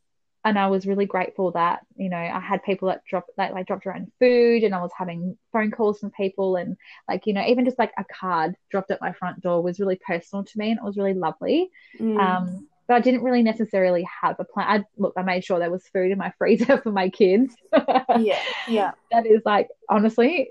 [0.45, 3.67] and I was really grateful that you know I had people that dropped that like
[3.67, 6.77] dropped around food and I was having phone calls from people and
[7.09, 9.99] like you know even just like a card dropped at my front door was really
[10.07, 11.71] personal to me and it was really lovely.
[11.99, 12.19] Mm.
[12.19, 14.67] Um, but I didn't really necessarily have a plan.
[14.69, 17.55] I look, I made sure there was food in my freezer for my kids.
[18.19, 18.93] yeah, yeah.
[19.11, 20.51] That is like honestly,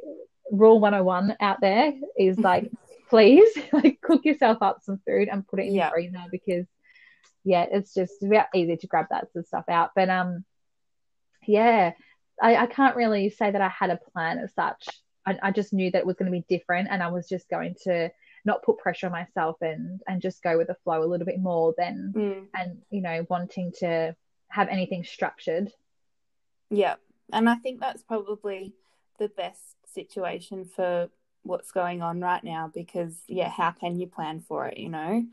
[0.52, 2.72] rule 101 out there is like,
[3.10, 5.90] please like cook yourself up some food and put it in yeah.
[5.90, 6.66] the freezer because
[7.44, 9.92] yeah, it's just about easy to grab that sort of stuff out.
[9.96, 10.46] But um,
[11.46, 11.92] yeah,
[12.42, 14.88] I, I can't really say that I had a plan as such.
[15.26, 17.50] I, I just knew that it was going to be different, and I was just
[17.50, 18.12] going to
[18.46, 21.40] not put pressure on myself and and just go with the flow a little bit
[21.40, 22.46] more than mm.
[22.56, 24.16] and you know wanting to
[24.50, 25.72] have anything structured.
[26.70, 26.96] Yeah.
[27.32, 28.74] And i think that's probably
[29.18, 31.10] the best situation for
[31.44, 35.26] what's going on right now because yeah how can you plan for it you know?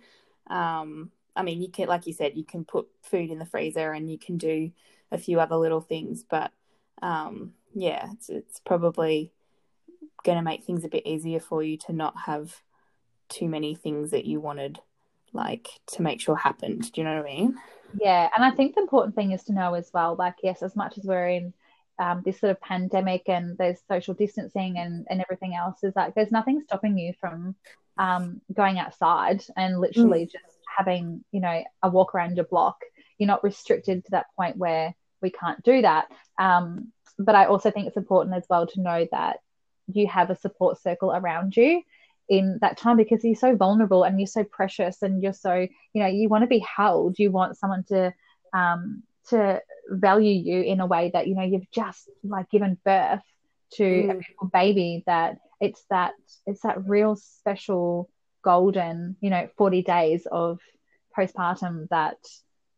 [0.49, 3.93] Um i mean you can like you said you can put food in the freezer
[3.93, 4.71] and you can do
[5.13, 6.53] a few other little things but
[7.03, 9.33] um yeah it's it's probably
[10.25, 12.63] going to make things a bit easier for you to not have
[13.31, 14.81] too many things that you wanted
[15.33, 16.91] like to make sure happened.
[16.93, 17.59] Do you know what I mean?
[17.99, 20.77] Yeah, and I think the important thing is to know as well, like yes, as
[20.77, 21.55] much as we're in
[21.99, 26.15] um, this sort of pandemic and there's social distancing and, and everything else, is like
[26.15, 27.55] there's nothing stopping you from
[27.99, 30.33] um, going outside and literally mm.
[30.33, 32.81] just having, you know, a walk around your block.
[33.19, 36.09] You're not restricted to that point where we can't do that.
[36.39, 39.41] Um, but I also think it's important as well to know that
[39.93, 41.83] you have a support circle around you
[42.31, 46.03] in that time because you're so vulnerable and you're so precious and you're so you
[46.03, 48.15] know you want to be held you want someone to
[48.55, 53.23] um to value you in a way that you know you've just like given birth
[53.73, 54.11] to mm.
[54.11, 56.13] a beautiful baby that it's that
[56.47, 58.09] it's that real special
[58.43, 60.61] golden you know 40 days of
[61.17, 62.17] postpartum that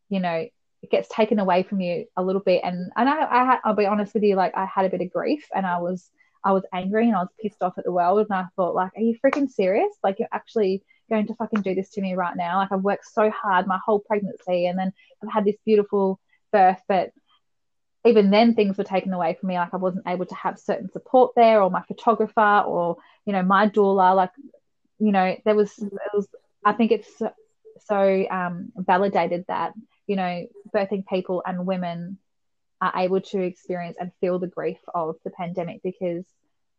[0.08, 0.48] you know
[0.82, 3.86] it gets taken away from you a little bit and and I, I I'll be
[3.86, 6.10] honest with you like I had a bit of grief and I was
[6.44, 8.26] I was angry and I was pissed off at the world.
[8.28, 9.92] And I thought, like, are you freaking serious?
[10.02, 12.58] Like, you're actually going to fucking do this to me right now?
[12.58, 16.18] Like, I've worked so hard my whole pregnancy and then I've had this beautiful
[16.52, 17.12] birth, but
[18.04, 19.54] even then things were taken away from me.
[19.54, 23.42] Like, I wasn't able to have certain support there or my photographer or, you know,
[23.42, 24.16] my doula.
[24.16, 24.32] Like,
[24.98, 26.26] you know, there was, it was,
[26.64, 27.22] I think it's
[27.86, 29.74] so, um, validated that,
[30.06, 32.18] you know, birthing people and women
[32.82, 36.24] are able to experience and feel the grief of the pandemic because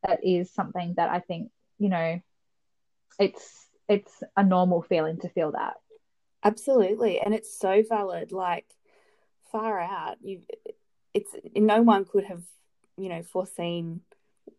[0.04, 2.22] that is something that I think you know
[3.20, 5.76] it's it's a normal feeling to feel that.
[6.44, 7.20] Absolutely.
[7.20, 8.66] And it's so valid like
[9.52, 10.18] far out.
[10.22, 10.42] You
[11.13, 12.44] it's no one could have
[12.98, 14.02] you know foreseen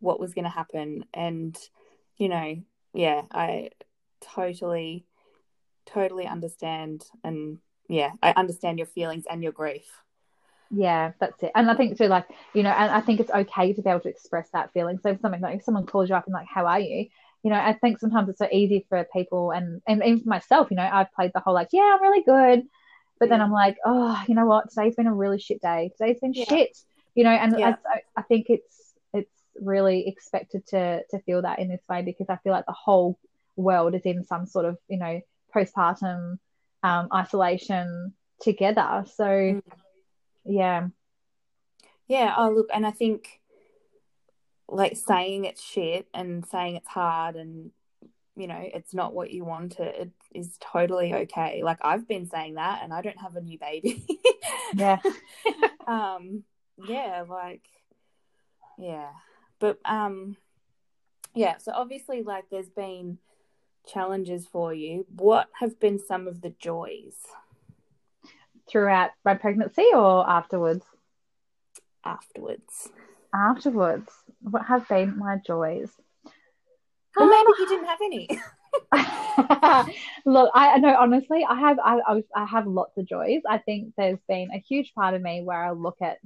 [0.01, 1.05] what was going to happen.
[1.15, 1.57] And
[2.17, 2.57] you know
[2.93, 3.71] yeah i
[4.21, 5.05] totally
[5.87, 9.87] totally understand and yeah i understand your feelings and your grief
[10.71, 11.53] yeah that's it.
[11.55, 14.01] And i think too like you know and i think it's okay to be able
[14.01, 14.99] to express that feeling.
[15.03, 17.09] So if something like if someone calls you up and like how are you?
[17.43, 20.69] You know i think sometimes it's so easy for people and and even for myself
[20.71, 22.67] you know i've played the whole like yeah i'm really good.
[23.21, 24.71] But then i'm like oh you know what?
[24.71, 25.91] Today's been a really shit day.
[25.97, 26.45] Today's been yeah.
[26.47, 26.77] shit.
[27.15, 27.77] You know and yeah.
[27.87, 32.29] I, I think it's it's really expected to to feel that in this way because
[32.29, 33.19] i feel like the whole
[33.57, 35.21] world is in some sort of you know
[35.55, 36.39] postpartum
[36.85, 39.05] um, isolation together.
[39.17, 39.63] So mm
[40.45, 40.89] yeah.
[42.07, 43.41] Yeah oh look and i think
[44.69, 47.71] like saying it's shit and saying it's hard and
[48.37, 51.63] you know it's not what you wanted is totally okay.
[51.63, 54.05] Like i've been saying that and i don't have a new baby.
[54.75, 54.99] Yeah.
[55.87, 56.43] Um
[56.89, 57.63] yeah like
[58.79, 59.11] yeah.
[59.61, 60.37] But um
[61.35, 63.19] yeah so obviously like there's been
[63.87, 65.07] challenges for you.
[65.15, 67.15] What have been some of the joys
[68.71, 70.85] throughout my pregnancy or afterwards?
[72.05, 72.89] Afterwards.
[73.35, 74.11] Afterwards.
[74.41, 75.91] What have been my joys?
[77.17, 78.29] Well, maybe you didn't have any.
[80.27, 83.43] Look, I know honestly, I have I, I, I have lots of joys.
[83.49, 86.19] I think there's been a huge part of me where I look at,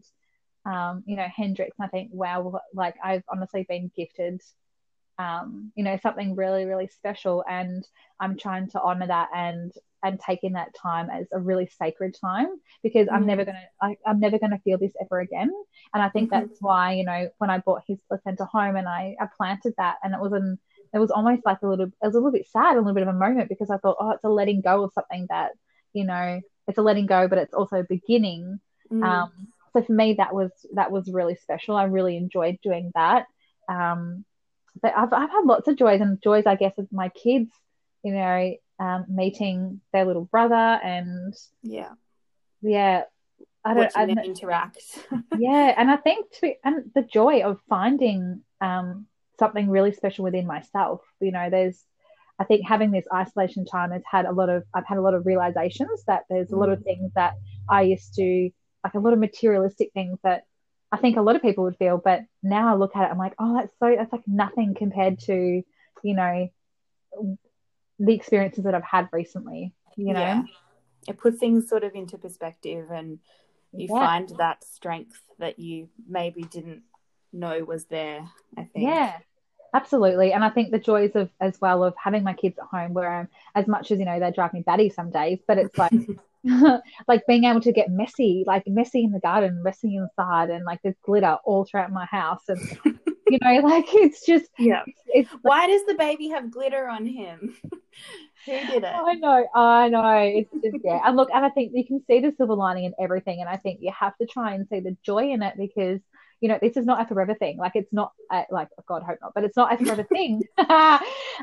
[0.65, 4.41] um, you know, Hendrix, and I think, wow, like I've honestly been gifted,
[5.19, 7.87] um, you know, something really really special, and
[8.19, 12.47] I'm trying to honor that and and taking that time as a really sacred time
[12.83, 13.15] because mm-hmm.
[13.15, 15.51] I'm never gonna I, am never gonna feel this ever again.
[15.93, 16.47] And I think mm-hmm.
[16.47, 19.97] that's why you know when I bought his placenta home and I, I planted that
[20.03, 20.59] and it was an
[20.95, 23.03] it was almost like a little it was a little bit sad, a little bit
[23.03, 25.53] of a moment because I thought oh it's a letting go of something that
[25.93, 28.61] you know it's a letting go but it's also a beginning.
[28.93, 29.05] Mm.
[29.05, 31.77] Um, so for me that was that was really special.
[31.77, 33.27] I really enjoyed doing that.
[33.69, 34.25] Um,
[34.81, 37.51] but I've I've had lots of joys and joys I guess with my kids.
[38.05, 41.93] You know, um, meeting their little brother and yeah,
[42.63, 43.05] yeah.
[43.65, 44.83] I don't them interact.
[45.39, 49.07] yeah, and I think to and the joy of finding um,
[49.39, 51.03] something really special within myself.
[51.21, 51.85] You know, there's
[52.39, 55.15] I think having this isolation time has had a lot of I've had a lot
[55.15, 56.85] of realizations that there's a lot of mm.
[56.85, 57.35] things that
[57.69, 58.51] I used to
[58.85, 60.45] like a lot of materialistic things that
[60.91, 63.19] I think a lot of people would feel, but now I look at it, I'm
[63.19, 65.63] like, oh, that's so that's like nothing compared to,
[66.03, 66.49] you know,
[67.99, 70.21] the experiences that I've had recently, you know.
[70.21, 70.43] Yeah.
[71.09, 73.19] It puts things sort of into perspective and
[73.73, 74.07] you yeah.
[74.07, 76.83] find that strength that you maybe didn't
[77.33, 78.89] know was there, I think.
[78.89, 79.17] Yeah.
[79.75, 80.33] Absolutely.
[80.33, 83.11] And I think the joys of as well of having my kids at home where
[83.11, 85.93] I'm as much as you know they drive me batty some days, but it's like
[87.09, 90.81] like being able to get messy, like messy in the garden, messy inside and like
[90.83, 92.99] there's glitter all throughout my house and
[93.31, 94.83] you know, like it's just yeah.
[95.07, 97.57] It's, Why does the baby have glitter on him?
[98.47, 98.85] Who did it?
[98.85, 100.19] I know, I know.
[100.19, 101.01] It's just yeah.
[101.05, 103.57] And look, and I think you can see the silver lining in everything, and I
[103.57, 106.01] think you have to try and see the joy in it because
[106.41, 107.59] you know this is not a forever thing.
[107.59, 110.43] Like it's not a, like oh God hope not, but it's not a forever thing.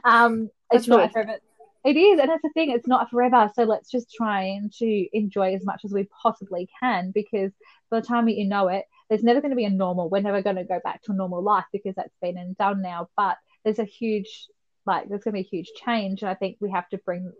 [0.04, 1.38] um, it's That's not a forever.
[1.84, 2.72] It is, and that's the thing.
[2.72, 3.52] It's not forever.
[3.54, 7.52] So let's just try and to enjoy as much as we possibly can because
[7.92, 10.10] by the time you know it, there's never going to be a normal.
[10.10, 12.82] We're never going to go back to a normal life because that's been and done
[12.82, 13.10] now.
[13.16, 14.48] But there's a huge,
[14.86, 16.22] like, there's going to be a huge change.
[16.22, 17.32] And I think we have to bring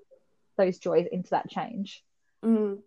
[0.58, 2.04] those joys into that change.
[2.44, 2.80] Mm.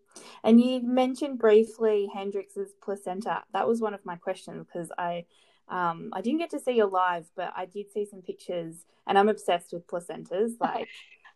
[0.44, 3.42] And you mentioned briefly Hendrix's placenta.
[3.52, 5.24] That was one of my questions because I,
[5.68, 9.18] um, I didn't get to see you live, but I did see some pictures, and
[9.18, 10.52] I'm obsessed with placentas.
[10.60, 10.88] Like,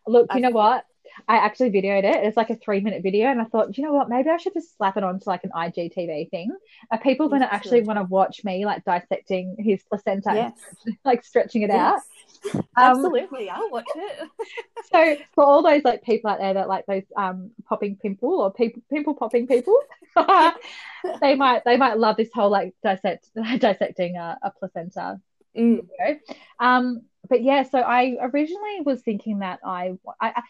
[0.07, 0.85] look, you I've, know what?
[1.29, 2.25] I actually videoed it.
[2.25, 4.09] It's like a three minute video, and I thought, you know what?
[4.09, 6.51] Maybe I should just slap it onto like an IGTV thing.
[6.91, 10.53] Are people going to actually want to watch me like dissecting his placenta, yes.
[10.87, 12.03] and, like stretching it yes.
[12.45, 12.55] out?
[12.55, 14.29] Um, Absolutely, I'll watch it.
[14.93, 18.53] so for all those like people out there that like those um popping pimple or
[18.53, 19.79] people pimple popping people,
[21.21, 25.21] they might they might love this whole like dissect dissecting a, a placenta.
[25.57, 25.87] Mm.
[26.59, 30.43] Um, but yeah, so I originally was thinking that I, I, I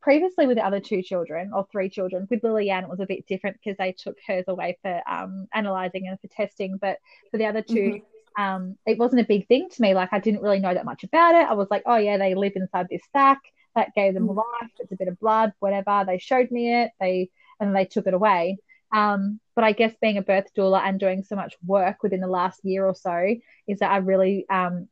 [0.00, 3.26] previously with the other two children or three children with Lillian it was a bit
[3.26, 6.78] different because they took hers away for um, analyzing and for testing.
[6.80, 6.98] But
[7.30, 8.42] for the other 2 mm-hmm.
[8.42, 9.94] um, it wasn't a big thing to me.
[9.94, 11.48] Like I didn't really know that much about it.
[11.48, 13.40] I was like oh yeah they live inside this sack.
[13.74, 14.38] That gave them mm-hmm.
[14.38, 14.70] life.
[14.78, 16.04] It's a bit of blood whatever.
[16.06, 16.90] They showed me it.
[17.00, 18.58] They and they took it away.
[18.92, 22.28] Um, but I guess being a birth doula and doing so much work within the
[22.28, 23.34] last year or so
[23.66, 24.88] is that I really um,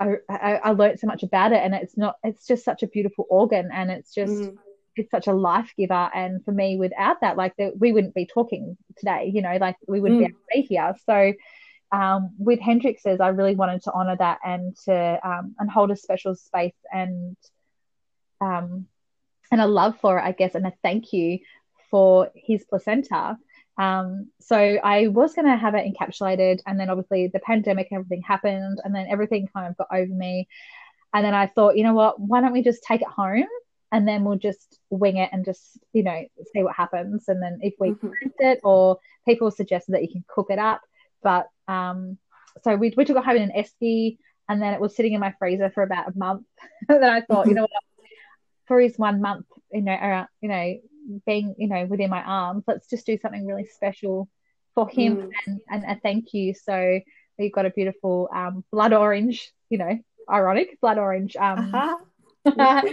[0.00, 2.86] I, I, I learned so much about it and it's not it's just such a
[2.86, 4.56] beautiful organ and it's just mm.
[4.96, 8.26] it's such a life giver and for me without that like the, we wouldn't be
[8.26, 10.26] talking today you know like we wouldn't mm.
[10.26, 11.32] be able to be here so
[11.90, 15.96] um, with Hendrix's I really wanted to honor that and to um, and hold a
[15.96, 17.36] special space and
[18.42, 18.86] um,
[19.50, 21.38] and a love for it I guess and a thank you
[21.90, 23.38] for his placenta
[23.78, 28.22] um, so I was going to have it encapsulated, and then obviously the pandemic everything
[28.22, 30.48] happened, and then everything kind of got over me.
[31.14, 32.20] And then I thought, you know what?
[32.20, 33.46] Why don't we just take it home,
[33.92, 37.28] and then we'll just wing it and just you know see what happens.
[37.28, 38.08] And then if we mm-hmm.
[38.08, 40.80] print it, or people suggested that you can cook it up,
[41.22, 42.18] but um,
[42.64, 45.20] so we we took it home in an esky, and then it was sitting in
[45.20, 46.46] my freezer for about a month.
[46.88, 47.50] then I thought, mm-hmm.
[47.50, 47.70] you know what?
[48.66, 50.78] For his one month, you know, around, you know,
[51.26, 52.64] being, you know, within my arms.
[52.66, 54.28] Let's just do something really special
[54.74, 55.30] for him mm.
[55.46, 56.54] and, and a thank you.
[56.54, 57.00] So
[57.38, 59.98] we've got a beautiful um, blood orange, you know,
[60.30, 61.36] ironic blood orange.
[61.36, 61.96] Um, uh-huh.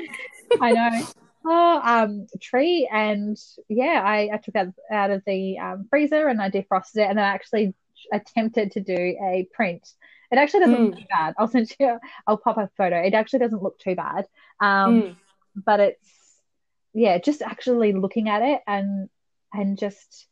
[0.62, 1.08] I know.
[1.48, 3.38] Oh, um, tree and
[3.70, 7.20] yeah, I, I took it out of the um, freezer and I defrosted it and
[7.20, 7.76] I actually
[8.12, 9.88] attempted to do a print.
[10.32, 10.86] It actually doesn't mm.
[10.90, 11.36] look too bad.
[11.38, 12.00] I'll send you.
[12.26, 12.98] I'll pop a photo.
[12.98, 14.26] It actually doesn't look too bad.
[14.60, 15.16] Um, mm.
[15.56, 16.10] but it's
[16.96, 19.10] yeah, just actually looking at it and
[19.54, 20.28] and just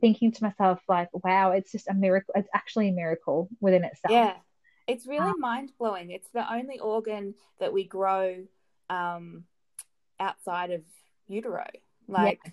[0.00, 2.34] thinking to myself like, wow, it's just a miracle.
[2.36, 4.12] It's actually a miracle within itself.
[4.12, 4.34] Yeah,
[4.86, 6.10] it's really um, mind blowing.
[6.10, 8.44] It's the only organ that we grow
[8.90, 9.44] um,
[10.20, 10.82] outside of
[11.26, 11.66] utero.
[12.06, 12.50] Like yeah.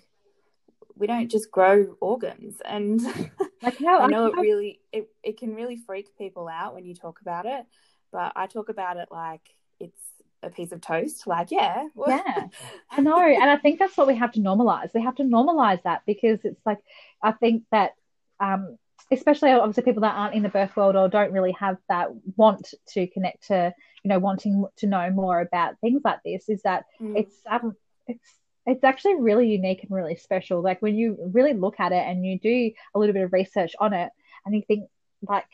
[0.96, 3.02] we don't just grow organs, and
[3.62, 6.86] like how I know I, it really it it can really freak people out when
[6.86, 7.66] you talk about it,
[8.12, 9.42] but I talk about it like
[9.78, 10.00] it's
[10.42, 11.26] a piece of toast.
[11.26, 11.88] Like, yeah.
[12.06, 12.46] yeah.
[12.90, 13.18] I know.
[13.20, 14.94] And I think that's what we have to normalize.
[14.94, 16.78] We have to normalize that because it's like,
[17.22, 17.92] I think that,
[18.38, 18.78] um,
[19.12, 22.72] especially obviously people that aren't in the birth world or don't really have that want
[22.88, 23.74] to connect to,
[24.04, 27.18] you know, wanting to know more about things like this is that mm.
[27.18, 27.74] it's, um,
[28.06, 28.34] it's,
[28.66, 30.62] it's actually really unique and really special.
[30.62, 33.74] Like when you really look at it and you do a little bit of research
[33.80, 34.10] on it
[34.46, 34.88] and you think
[35.26, 35.46] like,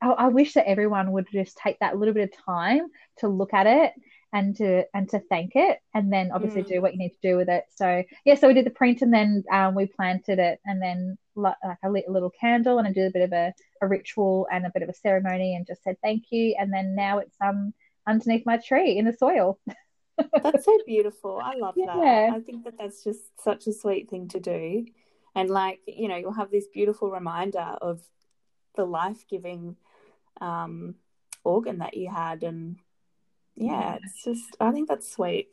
[0.00, 2.86] I, I wish that everyone would just take that little bit of time
[3.18, 3.92] to look at it
[4.32, 6.68] and to and to thank it and then obviously mm.
[6.68, 7.64] do what you need to do with it.
[7.74, 11.18] So yeah so we did the print and then um, we planted it and then
[11.34, 14.46] like I lit a little candle and I did a bit of a, a ritual
[14.52, 17.36] and a bit of a ceremony and just said thank you and then now it's
[17.40, 17.72] um
[18.06, 19.58] underneath my tree in the soil.
[20.42, 21.40] That's so beautiful.
[21.42, 21.86] I love yeah.
[21.86, 24.84] that I think that that's just such a sweet thing to do.
[25.34, 28.02] And like you know you'll have this beautiful reminder of
[28.76, 29.76] the life-giving
[30.40, 30.94] um
[31.42, 32.76] organ that you had and
[33.60, 35.48] yeah, it's just I think that's sweet.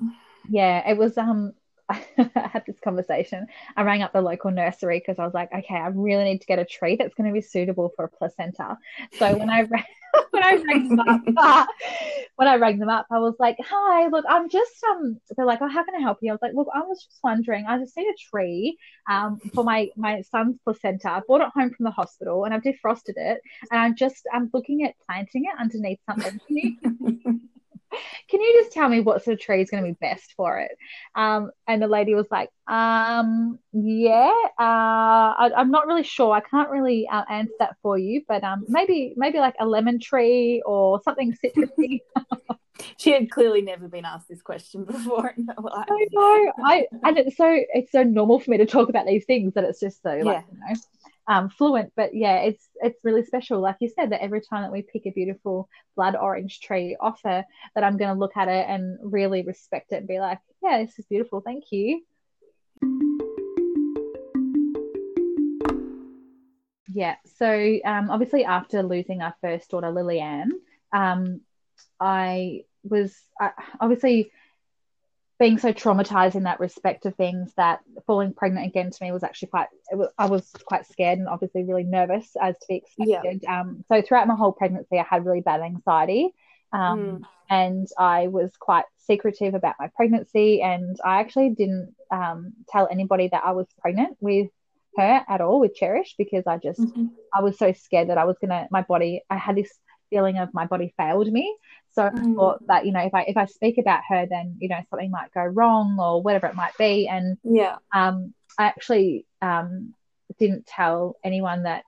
[0.50, 1.54] Yeah, it was um
[1.90, 2.02] I
[2.34, 3.48] had this conversation.
[3.76, 6.48] I rang up the local nursery because I was like, okay, I really need to
[6.48, 8.78] get a tree that's going to be suitable for a placenta.
[9.14, 9.84] So when I rang,
[10.32, 11.00] when I rang them
[11.38, 11.68] up,
[12.36, 15.20] when I rang them up, I was like, hi, look, I'm just um.
[15.36, 16.32] They're like, oh, how can I help you?
[16.32, 17.66] I was like, look, I was just wondering.
[17.66, 18.78] I just need a tree
[19.10, 21.10] um for my my son's placenta.
[21.10, 23.40] I brought it home from the hospital and I've defrosted it,
[23.72, 26.40] and I'm just I'm looking at planting it underneath something.
[26.48, 26.72] Can you
[28.30, 30.60] can you just tell me what sort of tree is going to be best for
[30.60, 30.72] it?
[31.16, 36.34] Um, and the lady was like, um, yeah, uh, I, am not really sure.
[36.34, 40.00] I can't really uh, answer that for you, but um, maybe maybe like a lemon
[40.00, 42.02] tree or something citrusy.
[42.98, 45.88] she had clearly never been asked this question before in her life.
[45.90, 46.52] I know.
[46.66, 49.64] I and it's so it's so normal for me to talk about these things that
[49.64, 50.24] it's just so yeah.
[50.24, 50.76] like you know
[51.28, 51.92] um, fluent.
[51.96, 55.06] But yeah, it's it's really special, like you said, that every time that we pick
[55.06, 58.98] a beautiful blood orange tree off her, that I'm going to look at it and
[59.02, 61.42] really respect it and be like, yeah, this is beautiful.
[61.42, 62.02] Thank you.
[66.94, 67.16] Yeah.
[67.38, 70.52] So um, obviously, after losing our first daughter, Lillian,
[70.94, 71.42] um,
[72.00, 74.32] I was I, obviously
[75.40, 79.24] being so traumatized in that respect of things that falling pregnant again to me was
[79.24, 83.42] actually quite was, i was quite scared and obviously really nervous as to be expected
[83.44, 83.62] yeah.
[83.62, 86.34] um, so throughout my whole pregnancy i had really bad anxiety
[86.74, 87.22] um, mm.
[87.50, 93.30] and i was quite secretive about my pregnancy and i actually didn't um, tell anybody
[93.32, 94.50] that i was pregnant with
[94.98, 97.06] her at all with cherish because i just mm-hmm.
[97.34, 99.72] i was so scared that i was gonna my body i had this
[100.10, 101.56] feeling of my body failed me.
[101.92, 102.20] So mm.
[102.20, 104.80] I thought that, you know, if I if I speak about her, then, you know,
[104.90, 107.08] something might go wrong or whatever it might be.
[107.08, 107.78] And yeah.
[107.94, 109.94] Um, I actually um
[110.40, 111.84] didn't tell anyone that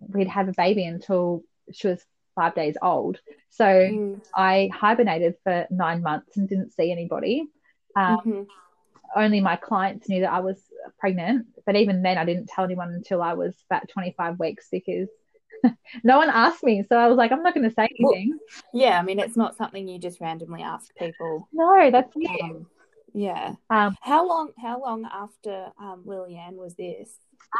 [0.00, 1.42] we'd have a baby until
[1.72, 2.04] she was
[2.34, 3.18] five days old.
[3.50, 4.20] So mm.
[4.34, 7.46] I hibernated for nine months and didn't see anybody.
[7.96, 8.42] Um, mm-hmm.
[9.14, 10.58] Only my clients knew that I was
[10.98, 15.08] pregnant, but even then, I didn't tell anyone until I was about 25 weeks because
[16.04, 16.84] no one asked me.
[16.88, 18.38] So I was like, I'm not going to say anything.
[18.38, 21.48] Well, yeah, I mean, it's not something you just randomly ask people.
[21.52, 22.42] No, that's it.
[22.42, 22.66] Um,
[23.14, 23.54] yeah.
[23.70, 24.50] Um, how long?
[24.60, 27.10] How long after um, Lillian was this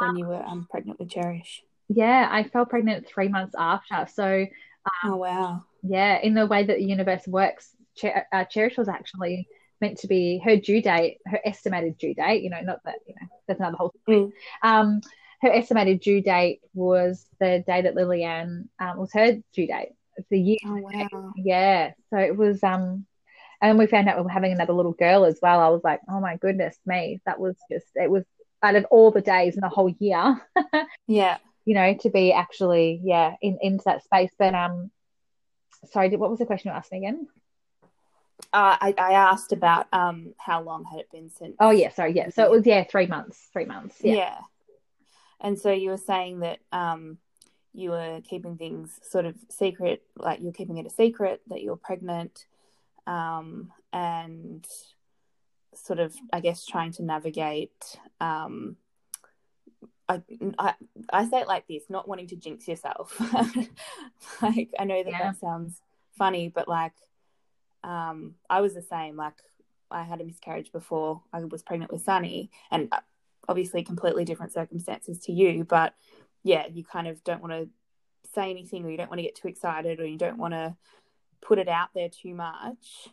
[0.00, 1.62] when you were um, pregnant with Cherish?
[1.88, 4.06] Yeah, I fell pregnant three months after.
[4.12, 4.46] So,
[5.04, 5.64] um, oh wow.
[5.82, 9.46] Yeah, in the way that the universe works, Cher- uh, Cherish was actually
[9.80, 12.42] meant to be her due date, her estimated due date.
[12.42, 14.32] You know, not that you know that's another whole thing.
[14.64, 14.68] Mm.
[14.68, 15.00] Um,
[15.42, 19.90] her estimated due date was the day that Lillian um, was her due date.
[20.16, 20.58] It's the year.
[20.64, 21.32] Oh wow.
[21.36, 21.92] Yeah.
[22.10, 23.06] So it was um
[23.60, 25.60] and we found out we were having another little girl as well.
[25.60, 28.24] I was like, oh my goodness me, that was just it was
[28.62, 30.40] out of all the days in the whole year.
[31.06, 31.38] yeah.
[31.64, 34.30] You know, to be actually, yeah, in into that space.
[34.38, 34.90] But um
[35.90, 37.26] sorry, what was the question you asked me again?
[38.52, 42.12] Uh, I, I asked about um how long had it been since Oh yeah, sorry,
[42.12, 42.28] yeah.
[42.28, 43.48] So it was yeah, three months.
[43.52, 43.96] Three months.
[44.02, 44.14] Yeah.
[44.14, 44.38] yeah.
[45.42, 47.18] And so you were saying that um
[47.74, 51.76] you were keeping things sort of secret, like you're keeping it a secret that you're
[51.76, 52.46] pregnant
[53.06, 54.66] um, and
[55.74, 57.98] sort of, I guess, trying to navigate.
[58.20, 58.76] Um,
[60.08, 60.22] I,
[60.58, 60.74] I,
[61.10, 63.18] I say it like this, not wanting to jinx yourself.
[64.42, 65.22] like, I know that yeah.
[65.22, 65.80] that sounds
[66.18, 66.92] funny, but like,
[67.82, 69.16] um, I was the same.
[69.16, 69.34] Like,
[69.90, 73.00] I had a miscarriage before I was pregnant with Sunny, and uh,
[73.48, 75.64] obviously completely different circumstances to you.
[75.64, 75.94] But
[76.44, 77.68] yeah, you kind of don't want to
[78.34, 80.76] say anything, or you don't want to get too excited, or you don't want to
[81.40, 83.08] put it out there too much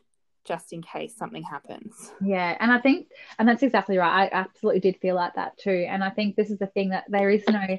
[0.45, 2.11] just in case something happens.
[2.23, 3.07] Yeah, and I think,
[3.37, 4.31] and that's exactly right.
[4.31, 5.85] I absolutely did feel like that too.
[5.87, 7.77] And I think this is the thing that there is no,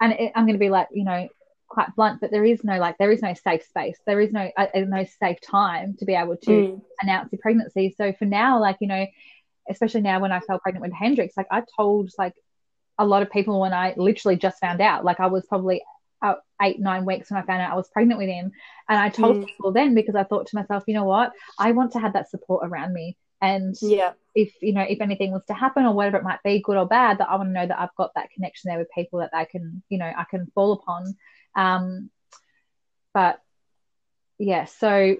[0.00, 1.28] and it, I'm going to be like, you know,
[1.68, 3.98] quite blunt, but there is no like, there is no safe space.
[4.06, 6.82] There is no, uh, no safe time to be able to mm.
[7.00, 7.94] announce your pregnancy.
[7.96, 9.06] So for now, like, you know,
[9.70, 12.34] especially now when I fell pregnant with Hendrix, like I told like
[12.98, 15.82] a lot of people when I literally just found out, like I was probably
[16.62, 18.52] eight nine weeks when I found out I was pregnant with him,
[18.88, 19.46] and I told mm.
[19.46, 22.30] people then because I thought to myself, you know what, I want to have that
[22.30, 26.18] support around me, and yeah, if you know if anything was to happen or whatever
[26.18, 28.30] it might be, good or bad, that I want to know that I've got that
[28.32, 31.16] connection there with people that I can you know I can fall upon.
[31.56, 32.10] Um,
[33.14, 33.40] but
[34.38, 35.16] yeah, so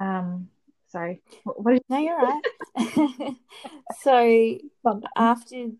[0.00, 0.48] um,
[0.92, 3.34] sorry, what, no, you're right.
[4.02, 4.58] so
[5.16, 5.70] after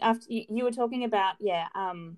[0.00, 2.16] after you, you were talking about yeah um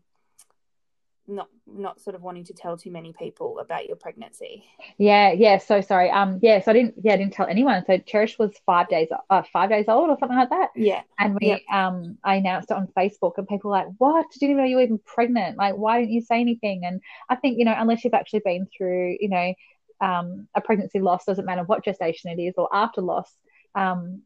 [1.29, 4.65] not not sort of wanting to tell too many people about your pregnancy.
[4.99, 5.59] Yeah, yeah.
[5.59, 6.11] So sorry.
[6.11, 6.63] Um, yeah.
[6.63, 6.95] So I didn't.
[7.03, 7.83] Yeah, I didn't tell anyone.
[7.87, 10.71] So Cherish was five days, uh, five days old or something like that.
[10.77, 11.03] Yeah.
[11.19, 11.61] And we, yep.
[11.73, 14.27] um, I announced it on Facebook, and people were like, "What?
[14.39, 15.59] Didn't know you were even pregnant?
[15.59, 18.67] Like, why didn't you say anything?" And I think you know, unless you've actually been
[18.77, 19.55] through, you know,
[20.01, 23.31] um, a pregnancy loss, doesn't matter what gestation it is or after loss,
[23.75, 24.23] um,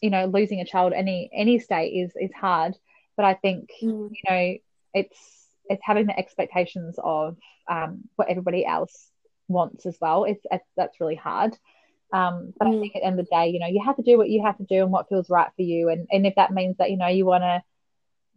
[0.00, 2.74] you know, losing a child any any state is is hard.
[3.16, 4.10] But I think mm.
[4.10, 4.56] you know,
[4.94, 7.36] it's it's having the expectations of
[7.68, 9.10] um, what everybody else
[9.48, 10.24] wants as well.
[10.24, 11.56] It's, it's that's really hard.
[12.12, 12.76] Um, but mm.
[12.76, 14.28] I think at the end of the day, you know, you have to do what
[14.28, 15.88] you have to do and what feels right for you.
[15.88, 17.62] And and if that means that you know you want to,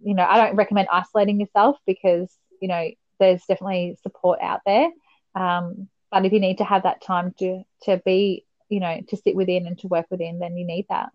[0.02, 4.90] you know, I don't recommend isolating yourself because you know there's definitely support out there.
[5.36, 9.18] Um, but if you need to have that time to to be, you know, to
[9.18, 11.12] sit within and to work within, then you need that.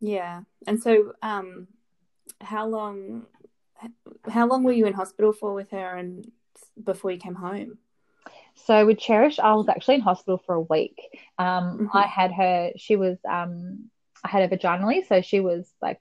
[0.00, 0.42] Yeah.
[0.66, 1.68] And so, um,
[2.40, 3.26] how long
[4.28, 6.30] how long were you in hospital for with her and
[6.82, 7.78] before you came home?
[8.66, 11.00] So with Cherish, I was actually in hospital for a week.
[11.38, 11.96] Um, mm-hmm.
[11.96, 12.72] I had her.
[12.76, 13.18] She was.
[13.28, 13.90] Um,
[14.22, 16.00] I had her vaginally, so she was like.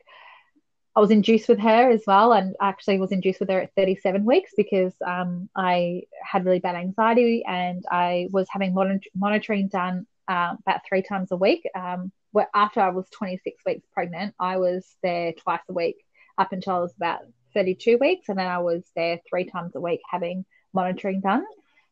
[0.96, 4.26] I was induced with her as well, and actually was induced with her at 37
[4.26, 8.76] weeks because um, I had really bad anxiety and I was having
[9.16, 11.68] monitoring done uh, about three times a week.
[11.76, 15.98] Um, where after I was 26 weeks pregnant, I was there twice a week
[16.38, 17.20] up until I was about
[17.54, 21.46] 32 weeks, and then I was there three times a week having monitoring done.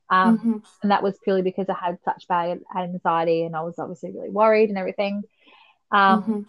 [0.09, 0.57] Um, mm-hmm.
[0.81, 4.29] And that was purely because I had such bad anxiety and I was obviously really
[4.29, 5.23] worried and everything.
[5.89, 6.41] Um, mm-hmm.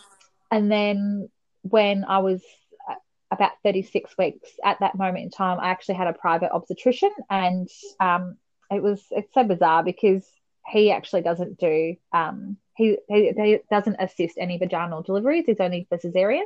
[0.50, 1.28] And then
[1.62, 2.42] when I was
[2.88, 2.94] uh,
[3.30, 7.68] about 36 weeks at that moment in time, I actually had a private obstetrician, and
[8.00, 8.36] um,
[8.70, 10.26] it was it's so bizarre because
[10.66, 15.44] he actually doesn't do um, he, he, he doesn't assist any vaginal deliveries.
[15.46, 16.42] He's only for cesareans.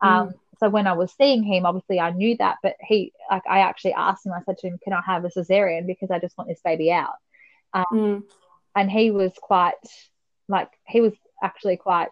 [0.00, 0.32] Um, mm.
[0.32, 3.60] So so when I was seeing him, obviously I knew that, but he, like, I
[3.60, 6.36] actually asked him, I said to him, can I have a cesarean because I just
[6.38, 7.16] want this baby out.
[7.72, 8.22] Um, mm.
[8.74, 9.74] And he was quite,
[10.48, 12.08] like, he was actually quite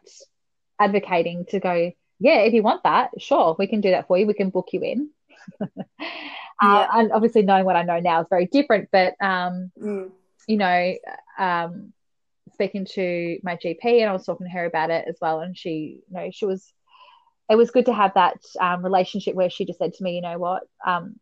[0.79, 1.93] advocating to go,
[2.23, 4.27] yeah, if you want that, sure, we can do that for you.
[4.27, 5.11] We can book you in.
[5.61, 6.87] uh.
[6.95, 10.11] And obviously, knowing what I know now is very different, but, um, mm.
[10.47, 10.95] you know,
[11.37, 11.93] um,
[12.55, 15.41] speaking to my GP and I was talking to her about it as well.
[15.41, 16.73] And she, you know, she was,
[17.51, 20.23] it was good to have that um, relationship where she just said to me, you
[20.23, 21.17] know what, um,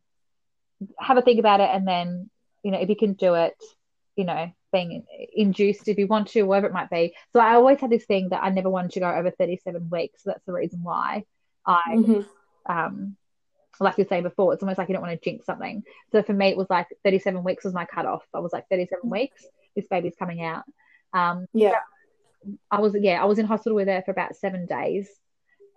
[0.99, 1.71] have a think about it.
[1.73, 2.29] And then,
[2.63, 3.55] you know, if you can do it,
[4.17, 5.05] you know, being
[5.35, 7.15] induced if you want to, whatever it might be.
[7.33, 10.23] So I always had this thing that I never wanted to go over 37 weeks.
[10.23, 11.25] So that's the reason why
[11.67, 12.73] I, mm-hmm.
[12.73, 13.17] um,
[13.79, 15.83] like you were saying before, it's almost like you don't want to jinx something.
[16.13, 18.23] So for me, it was like 37 weeks was my cutoff.
[18.35, 19.11] I was like 37 mm-hmm.
[19.11, 19.45] weeks,
[19.75, 20.65] this baby's coming out.
[21.13, 21.81] Um, yeah.
[22.71, 25.09] I was, yeah, I was in hospital with her for about seven days.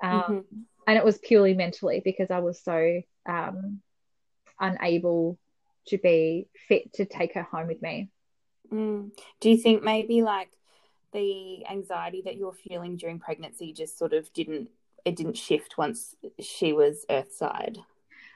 [0.02, 0.40] Um, mm-hmm.
[0.88, 3.82] And it was purely mentally because I was so um,
[4.60, 5.38] unable
[5.88, 8.10] to be fit to take her home with me.
[8.74, 9.12] Mm.
[9.40, 10.50] Do you think maybe like
[11.12, 14.70] the anxiety that you're feeling during pregnancy just sort of didn't
[15.06, 17.78] it didn't shift once she was earthside?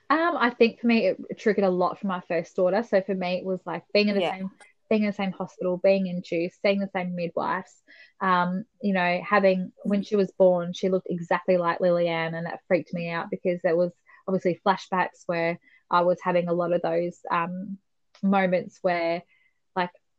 [0.10, 2.84] Um, I think for me it, triggered a lot for my first daughter.
[2.84, 4.32] So for me it was like being in the yeah.
[4.38, 4.52] same
[4.90, 7.84] being in the same hospital, being induced, seeing the same midwives,
[8.22, 12.62] um, you know, having when she was born, she looked exactly like Lillian, and that
[12.68, 13.92] freaked me out because there was
[14.28, 15.60] obviously flashbacks where
[15.90, 17.78] I was having a lot of those um,
[18.24, 19.24] moments where,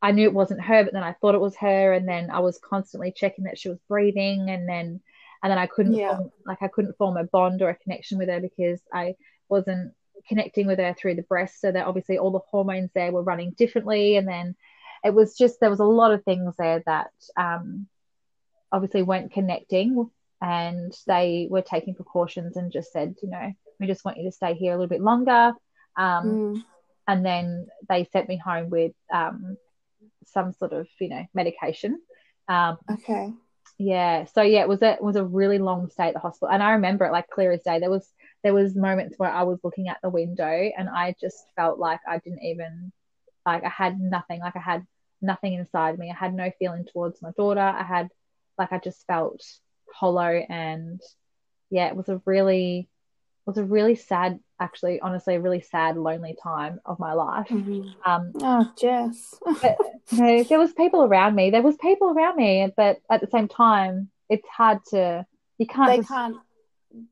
[0.01, 2.39] I knew it wasn't her, but then I thought it was her, and then I
[2.39, 5.01] was constantly checking that she was breathing, and then,
[5.43, 6.15] and then I couldn't, yeah.
[6.15, 9.15] form, like, I couldn't form a bond or a connection with her because I
[9.49, 9.93] wasn't
[10.27, 13.51] connecting with her through the breast so that obviously all the hormones there were running
[13.51, 14.55] differently and then
[15.03, 17.87] it was just there was a lot of things there that um,
[18.71, 20.09] obviously weren't connecting
[20.41, 24.31] and they were taking precautions and just said you know we just want you to
[24.31, 25.53] stay here a little bit longer
[25.97, 26.63] um, mm.
[27.07, 29.57] and then they sent me home with um,
[30.25, 31.99] some sort of you know medication.
[32.47, 33.31] Um, okay.
[33.77, 34.25] yeah.
[34.25, 36.51] So yeah it was a it was a really long stay at the hospital.
[36.51, 37.79] And i remember it like clear as day.
[37.79, 38.07] There was
[38.43, 41.99] there was moments where I was looking at the window and I just felt like
[42.07, 42.91] I didn't even
[43.45, 44.39] like I had nothing.
[44.39, 44.85] Like I had
[45.21, 46.11] nothing inside me.
[46.11, 47.59] I had no feeling towards my daughter.
[47.59, 48.09] I had
[48.57, 49.41] like I just felt
[49.93, 51.01] hollow and
[51.71, 55.97] yeah it was a really it was a really sad actually honestly a really sad
[55.97, 57.89] lonely time of my life mm-hmm.
[58.09, 59.77] um oh Jess but,
[60.11, 63.27] you know, there was people around me there was people around me but at the
[63.27, 65.25] same time it's hard to
[65.57, 66.37] you can't they just, can't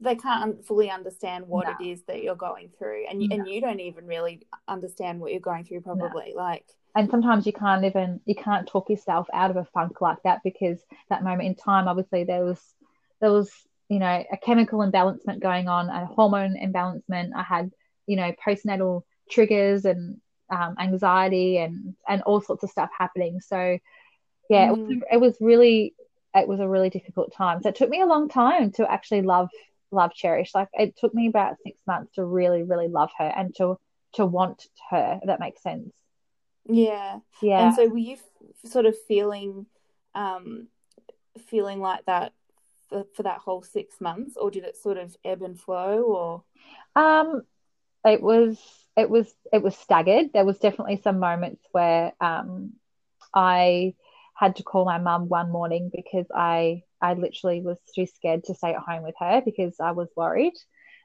[0.01, 1.73] they can't fully understand what no.
[1.79, 3.35] it is that you're going through and you, no.
[3.35, 6.41] and you don't even really understand what you're going through probably no.
[6.41, 10.17] like and sometimes you can't even you can't talk yourself out of a funk like
[10.23, 10.79] that because
[11.09, 12.59] that moment in time obviously there was
[13.21, 13.51] there was
[13.89, 17.71] you know a chemical imbalancement going on a hormone imbalancement i had
[18.05, 20.19] you know postnatal triggers and
[20.49, 23.77] um, anxiety and and all sorts of stuff happening so
[24.49, 24.71] yeah mm.
[24.71, 25.01] it, was, mm.
[25.11, 25.93] it was really
[26.37, 27.61] it was a really difficult time.
[27.61, 29.49] So it took me a long time to actually love
[29.91, 30.53] love Cherish.
[30.53, 33.77] Like it took me about six months to really, really love her and to
[34.13, 35.19] to want her.
[35.21, 35.93] If that makes sense.
[36.65, 37.19] Yeah.
[37.41, 37.67] Yeah.
[37.67, 39.65] And so were you f- sort of feeling
[40.15, 40.67] um
[41.47, 42.33] feeling like that
[42.89, 46.43] for, for that whole six months, or did it sort of ebb and flow, or?
[47.01, 47.41] Um,
[48.05, 48.59] it was
[48.95, 50.31] it was it was staggered.
[50.33, 52.73] There was definitely some moments where um
[53.33, 53.95] I
[54.35, 58.55] had to call my mum one morning because I I literally was too scared to
[58.55, 60.53] stay at home with her because I was worried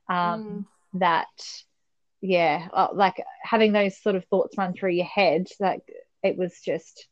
[0.08, 1.00] um, mm.
[1.00, 1.28] that
[2.20, 5.82] yeah uh, like having those sort of thoughts run through your head like
[6.22, 7.06] it was just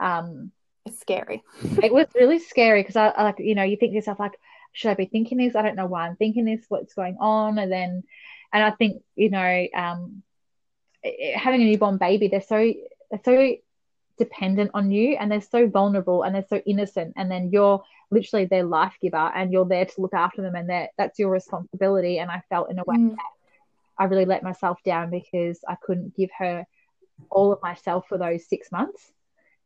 [0.00, 0.50] um
[0.86, 1.42] it's scary.
[1.82, 4.38] It was really scary because I, I like you know you think to yourself like
[4.72, 5.56] should I be thinking this?
[5.56, 7.58] I don't know why I'm thinking this what's going on?
[7.58, 8.04] And then
[8.52, 10.22] and I think you know um
[11.34, 12.72] having a newborn baby they're so
[13.10, 13.54] they're so
[14.18, 17.14] dependent on you and they're so vulnerable and they're so innocent.
[17.16, 20.68] And then you're literally their life giver and you're there to look after them and
[20.70, 22.18] that that's your responsibility.
[22.18, 23.10] And i felt in a way mm.
[23.10, 23.24] that
[23.98, 26.66] i really let myself down because i couldn't give her
[27.30, 29.12] all of myself for those six months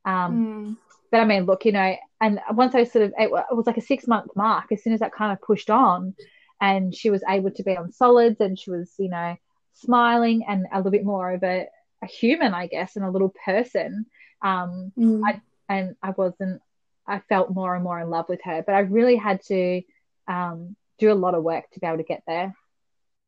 [0.04, 0.76] um, mm.
[1.10, 3.76] but i mean look you know and once i sort of it, it was like
[3.76, 6.14] a six month mark as soon as that kind of pushed on
[6.60, 9.36] and she was able to be on solids and she was you know
[9.74, 11.66] smiling and a little bit more of a,
[12.02, 14.06] a human i guess and a little person
[14.42, 15.22] um, mm.
[15.24, 16.60] I, and I wasn't,
[17.06, 19.82] I felt more and more in love with her, but I really had to
[20.28, 22.54] um, do a lot of work to be able to get there.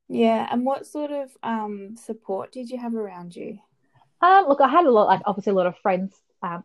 [0.09, 0.47] Yeah.
[0.51, 3.59] And what sort of um, support did you have around you?
[4.20, 6.14] Um, look, I had a lot, like obviously a lot of friends
[6.45, 6.63] um,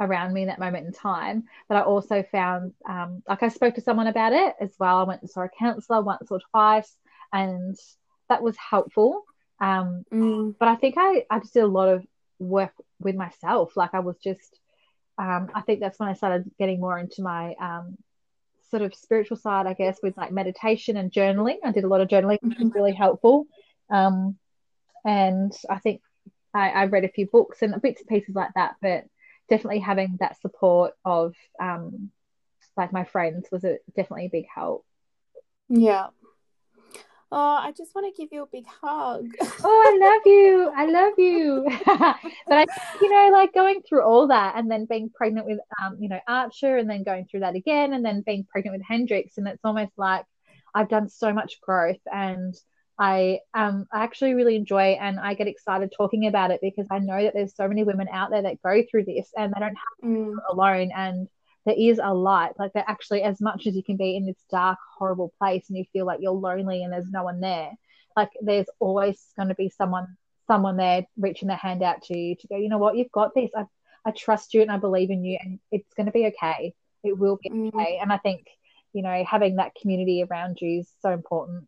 [0.00, 1.44] around me in that moment in time.
[1.68, 4.98] But I also found, um, like, I spoke to someone about it as well.
[4.98, 6.92] I went and saw a counselor once or twice,
[7.32, 7.76] and
[8.28, 9.22] that was helpful.
[9.60, 10.54] Um, mm.
[10.58, 12.04] But I think I, I just did a lot of
[12.38, 13.76] work with myself.
[13.76, 14.58] Like, I was just,
[15.16, 17.96] um, I think that's when I started getting more into my um,
[18.70, 21.58] sort of spiritual side, I guess, with like meditation and journaling.
[21.64, 22.76] I did a lot of journaling, which was mm-hmm.
[22.76, 23.46] really helpful.
[23.90, 24.36] Um,
[25.04, 26.00] and I think
[26.54, 29.04] I, I read a few books and bits and pieces like that, but
[29.48, 32.10] definitely having that support of um,
[32.76, 34.84] like my friends was a, definitely a big help.
[35.68, 36.08] Yeah.
[37.36, 39.26] Oh, I just want to give you a big hug.
[39.40, 40.72] oh, I love you.
[40.76, 41.64] I love you.
[42.46, 42.66] but I,
[43.00, 46.20] you know, like going through all that and then being pregnant with, um, you know,
[46.28, 49.36] Archer and then going through that again and then being pregnant with Hendrix.
[49.36, 50.24] And it's almost like
[50.74, 52.54] I've done so much growth and
[52.98, 57.00] I um I actually really enjoy and I get excited talking about it because I
[57.00, 59.76] know that there's so many women out there that go through this and they don't
[59.76, 60.36] have to mm.
[60.50, 61.28] alone and
[61.66, 62.52] there is a light.
[62.58, 65.76] Like that actually as much as you can be in this dark horrible place and
[65.76, 67.72] you feel like you're lonely and there's no one there
[68.16, 70.16] like there's always going to be someone
[70.46, 72.96] someone there reaching their hand out to you to go you know what?
[72.96, 73.50] You've got this.
[73.56, 73.64] I
[74.06, 76.74] I trust you and I believe in you and it's going to be okay.
[77.02, 77.74] It will be mm.
[77.74, 77.98] okay.
[78.00, 78.46] And I think
[78.92, 81.66] you know having that community around you is so important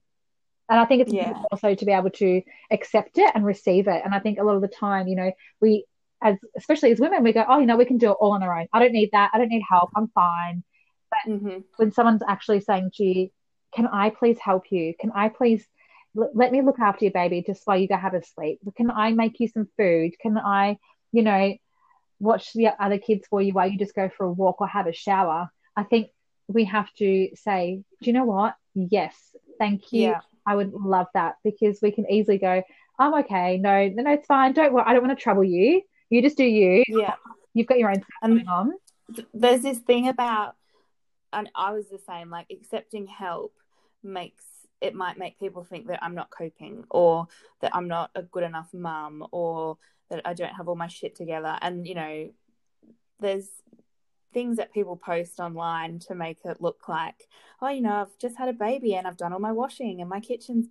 [0.68, 1.42] and I think it's yeah.
[1.50, 4.02] also to be able to accept it and receive it.
[4.04, 5.84] And I think a lot of the time, you know, we
[6.22, 8.42] as especially as women, we go, oh, you know, we can do it all on
[8.42, 8.66] our own.
[8.72, 9.30] I don't need that.
[9.32, 9.90] I don't need help.
[9.94, 10.64] I'm fine.
[11.10, 11.58] But mm-hmm.
[11.76, 13.28] when someone's actually saying to you,
[13.74, 14.94] can I please help you?
[14.98, 15.64] Can I please
[16.18, 18.58] l- let me look after your baby just while you go have a sleep?
[18.76, 20.12] Can I make you some food?
[20.20, 20.78] Can I,
[21.12, 21.54] you know,
[22.18, 24.86] watch the other kids for you while you just go for a walk or have
[24.86, 25.48] a shower?
[25.76, 26.08] I think
[26.48, 28.54] we have to say, do you know what?
[28.74, 29.14] Yes,
[29.58, 30.08] thank you.
[30.08, 30.20] Yeah.
[30.46, 32.62] I would love that because we can easily go,
[32.98, 33.58] I'm okay.
[33.58, 34.52] No, no, it's fine.
[34.52, 34.84] Don't worry.
[34.86, 35.82] I don't want to trouble you.
[36.08, 36.84] You just do you.
[36.88, 37.14] Yeah.
[37.52, 38.72] You've got your own going on.
[39.34, 40.54] There's this thing about,
[41.32, 43.52] and I was the same, like accepting help
[44.02, 44.44] makes
[44.80, 47.26] it might make people think that I'm not coping or
[47.60, 49.78] that I'm not a good enough mum or
[50.10, 51.56] that I don't have all my shit together.
[51.60, 52.30] And, you know,
[53.18, 53.48] there's
[54.32, 57.28] things that people post online to make it look like,
[57.62, 60.10] oh, you know, I've just had a baby and I've done all my washing and
[60.10, 60.66] my kitchen's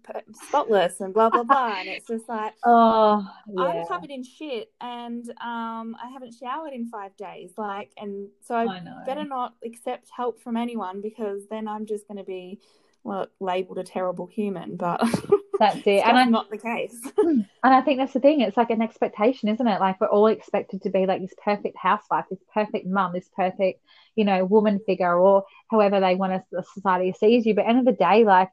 [0.47, 3.62] spotless and blah blah blah, and it's just like, oh, yeah.
[3.62, 8.56] I'm covered in shit and um, I haven't showered in five days, like, and so
[8.56, 12.60] I, I better not accept help from anyone because then I'm just going to be
[13.03, 15.01] well labeled a terrible human, but
[15.60, 16.06] that's it.
[16.06, 16.95] and I'm not the case.
[17.18, 18.41] and I think that's the thing.
[18.41, 19.80] It's like an expectation, isn't it?
[19.80, 23.82] Like we're all expected to be like this perfect housewife, this perfect mum, this perfect,
[24.16, 27.53] you know, woman figure, or however they want us, the society sees you.
[27.53, 28.49] But end of the day, like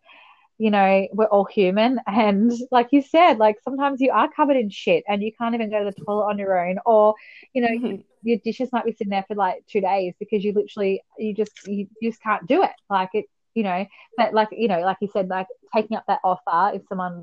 [0.63, 2.01] you know, we're all human.
[2.07, 5.71] And like you said, like sometimes you are covered in shit and you can't even
[5.71, 6.79] go to the toilet on your own.
[6.87, 7.15] Or,
[7.53, 8.03] you know, mm-hmm.
[8.23, 11.67] your dishes might be sitting there for like two days because you literally, you just,
[11.67, 12.71] you just can't do it.
[12.89, 13.25] Like it,
[13.55, 13.85] you know
[14.17, 17.23] but like you know like you said like taking up that offer if someone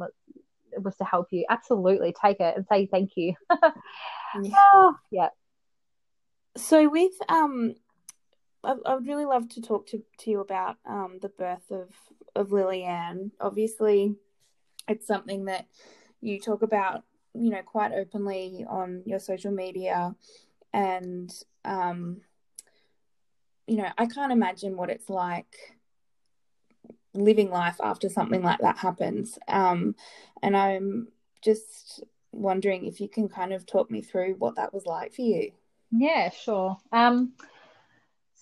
[0.77, 3.33] was to help you absolutely take it and say thank you.
[3.49, 3.71] Yeah.
[4.73, 5.29] Oh, yeah.
[6.55, 7.73] So with um
[8.63, 11.89] I, I, would really love to talk to, to you about um the birth of
[12.35, 13.31] of Lillian.
[13.41, 14.15] Obviously
[14.87, 15.65] it's something that
[16.21, 20.13] you talk about you know quite openly on your social media
[20.73, 21.33] and
[21.65, 22.21] um
[23.65, 25.78] you know I can't imagine what it's like
[27.13, 29.39] living life after something like that happens.
[29.47, 29.95] Um,
[30.41, 31.07] and I'm
[31.41, 35.21] just wondering if you can kind of talk me through what that was like for
[35.21, 35.51] you.
[35.91, 36.77] Yeah, sure.
[36.91, 37.33] Um,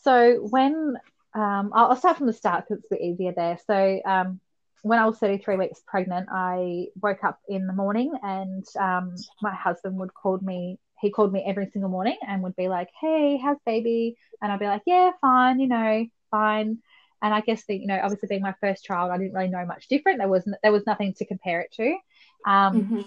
[0.04, 0.98] so when
[1.34, 3.58] um, I'll, start from the start because it's a bit easier there.
[3.68, 4.40] So um,
[4.82, 9.54] when I was 33 weeks pregnant, I woke up in the morning and um, my
[9.54, 10.80] husband would call me.
[11.00, 14.60] He called me every single morning and would be like, "Hey, how's baby?" And I'd
[14.60, 16.80] be like, "Yeah, fine, you know, fine."
[17.22, 19.66] And I guess that you know, obviously being my first child, I didn't really know
[19.66, 20.20] much different.
[20.20, 21.98] There wasn't there was nothing to compare it to.
[22.46, 23.02] Um, mm-hmm.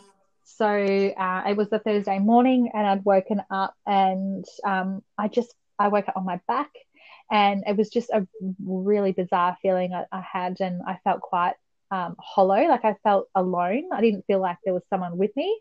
[0.44, 5.54] So uh, it was the Thursday morning, and I'd woken up, and um, I just
[5.78, 6.70] I woke up on my back,
[7.30, 8.26] and it was just a
[8.64, 11.54] really bizarre feeling I, I had, and I felt quite
[11.90, 13.90] um, hollow, like I felt alone.
[13.92, 15.60] I didn't feel like there was someone with me.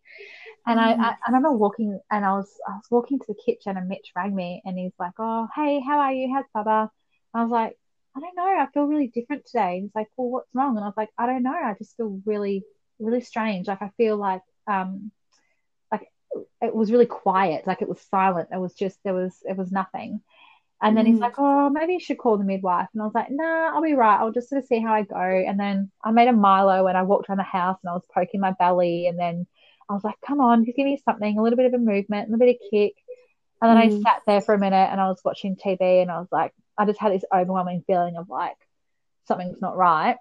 [0.67, 0.83] And mm.
[0.83, 3.87] I, I, I, remember walking, and I was I was walking to the kitchen, and
[3.87, 6.33] Mitch rang me, and he's like, "Oh, hey, how are you?
[6.33, 6.91] How's Baba?"
[7.33, 7.77] I was like,
[8.19, 9.75] I don't know, I feel really different today.
[9.75, 10.75] And he's like, well, what's wrong?
[10.75, 11.51] And I was like, I don't know.
[11.51, 12.63] I just feel really,
[12.99, 13.67] really strange.
[13.67, 15.11] Like I feel like, um,
[15.91, 16.11] like
[16.61, 17.65] it was really quiet.
[17.65, 18.49] Like it was silent.
[18.51, 20.21] It was just, there was, it was nothing.
[20.81, 21.09] And then mm.
[21.09, 22.87] he's like, oh, maybe you should call the midwife.
[22.93, 24.19] And I was like, nah, I'll be right.
[24.19, 25.17] I'll just sort of see how I go.
[25.17, 28.05] And then I made a Milo and I walked around the house and I was
[28.13, 29.07] poking my belly.
[29.07, 29.45] And then
[29.89, 32.29] I was like, come on, just give me something, a little bit of a movement,
[32.29, 32.93] a little bit of kick.
[33.61, 33.99] And then mm.
[33.99, 36.53] I sat there for a minute and I was watching TV and I was like,
[36.79, 38.55] I just had this overwhelming feeling of like
[39.27, 40.17] something's not right.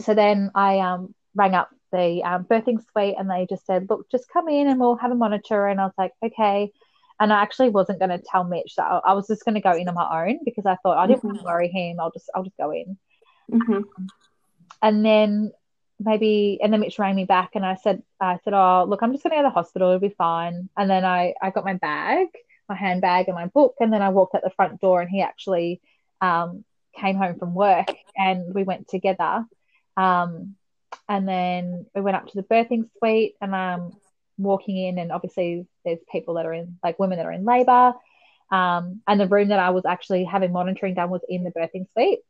[0.00, 4.10] So then I um, rang up the um, birthing suite and they just said, look,
[4.10, 5.66] just come in and we'll have a monitor.
[5.66, 6.72] And I was like, okay.
[7.18, 9.60] And I actually wasn't going to tell Mitch that I, I was just going to
[9.60, 11.28] go in on my own because I thought I didn't mm-hmm.
[11.28, 12.00] want to worry him.
[12.00, 12.96] I'll just, I'll just go in.
[13.50, 13.72] Mm-hmm.
[13.72, 13.86] Um,
[14.82, 15.52] and then
[15.98, 19.12] maybe, and then Mitch rang me back and I said, I said, oh, look, I'm
[19.12, 19.88] just going to go to the hospital.
[19.88, 20.68] It'll be fine.
[20.76, 22.28] And then I, I got my bag,
[22.70, 23.74] my handbag and my book.
[23.80, 25.82] And then I walked out the front door and he actually
[26.22, 26.64] um,
[26.96, 29.44] came home from work and we went together.
[29.96, 30.54] Um,
[31.08, 33.92] and then we went up to the birthing suite and I'm
[34.38, 37.92] walking in and obviously there's people that are in like women that are in labor
[38.50, 41.86] um, and the room that I was actually having monitoring done was in the birthing
[41.92, 42.20] suite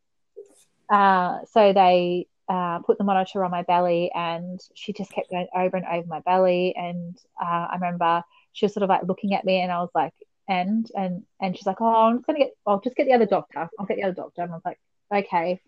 [0.91, 5.47] uh, so they uh, put the monitor on my belly and she just kept going
[5.55, 9.34] over and over my belly and uh, I remember she was sort of like looking
[9.34, 10.14] at me and I was like
[10.51, 13.27] and and and she's like oh I'm just gonna get I'll just get the other
[13.27, 14.81] doctor I'll get the other doctor and I was like
[15.13, 15.61] okay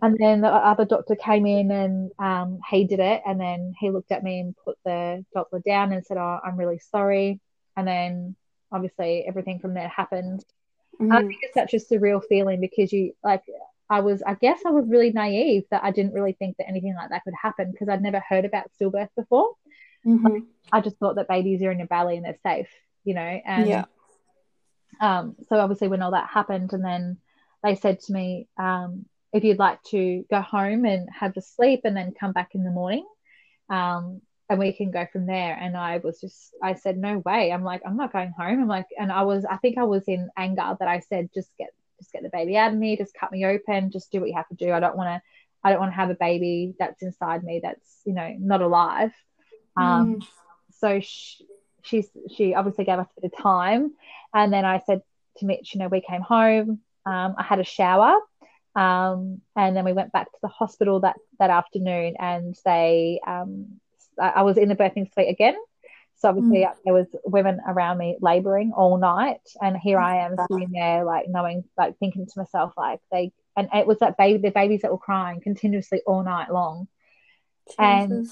[0.00, 3.22] and then the other doctor came in and um, he did it.
[3.26, 6.56] And then he looked at me and put the Doppler down and said, Oh, I'm
[6.56, 7.40] really sorry.
[7.76, 8.36] And then
[8.72, 10.44] obviously everything from there happened.
[11.00, 11.12] Mm.
[11.12, 13.42] I think it's such a surreal feeling because you, like,
[13.90, 16.94] I was, I guess I was really naive that I didn't really think that anything
[16.94, 19.50] like that could happen because I'd never heard about stillbirth before.
[20.06, 20.26] Mm-hmm.
[20.26, 20.42] Like,
[20.72, 22.68] I just thought that babies are in your belly and they're safe,
[23.04, 23.40] you know?
[23.44, 23.84] And yeah.
[25.00, 27.18] Um, so obviously when all that happened, and then
[27.62, 31.80] they said to me, um, if you'd like to go home and have a sleep
[31.84, 33.04] and then come back in the morning
[33.68, 35.58] um, and we can go from there.
[35.60, 37.52] And i was just i said no way.
[37.52, 38.60] I'm like i'm not going home.
[38.60, 41.50] I'm like and i was i think i was in anger that i said just
[41.58, 42.96] get just get the baby out of me.
[42.96, 43.90] Just cut me open.
[43.90, 44.72] Just do what you have to do.
[44.72, 45.22] I don't want to
[45.64, 49.12] i don't want to have a baby that's inside me that's you know not alive.
[49.76, 50.26] Um, mm.
[50.78, 51.44] so she,
[51.84, 53.92] she's she obviously gave us a bit of time
[54.34, 55.02] and then i said
[55.36, 58.18] to mitch you know we came home um, i had a shower
[58.76, 63.80] um, and then we went back to the hospital that, that afternoon and they, um,
[64.20, 65.56] I was in the birthing suite again.
[66.16, 66.72] So obviously mm.
[66.84, 69.40] there was women around me laboring all night.
[69.60, 73.68] And here I am sitting there, like knowing, like thinking to myself, like they, and
[73.72, 76.88] it was that baby, the babies that were crying continuously all night long.
[77.68, 77.78] Jesus.
[77.78, 78.28] And,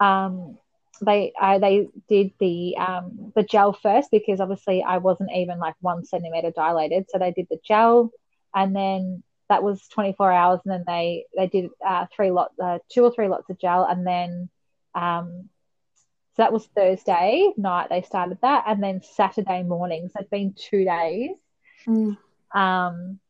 [0.00, 0.58] um,
[1.04, 5.74] they I, they did the um, the gel first because obviously I wasn't even like
[5.80, 8.10] one centimeter dilated, so they did the gel,
[8.54, 12.78] and then that was 24 hours and then they they did uh, three lots uh,
[12.90, 14.48] two or three lots of gel and then
[14.94, 15.48] um,
[16.34, 20.08] so that was thursday night they started that and then saturday morning.
[20.08, 21.30] So it's been two days.
[21.86, 22.16] Mm.
[22.52, 23.20] um,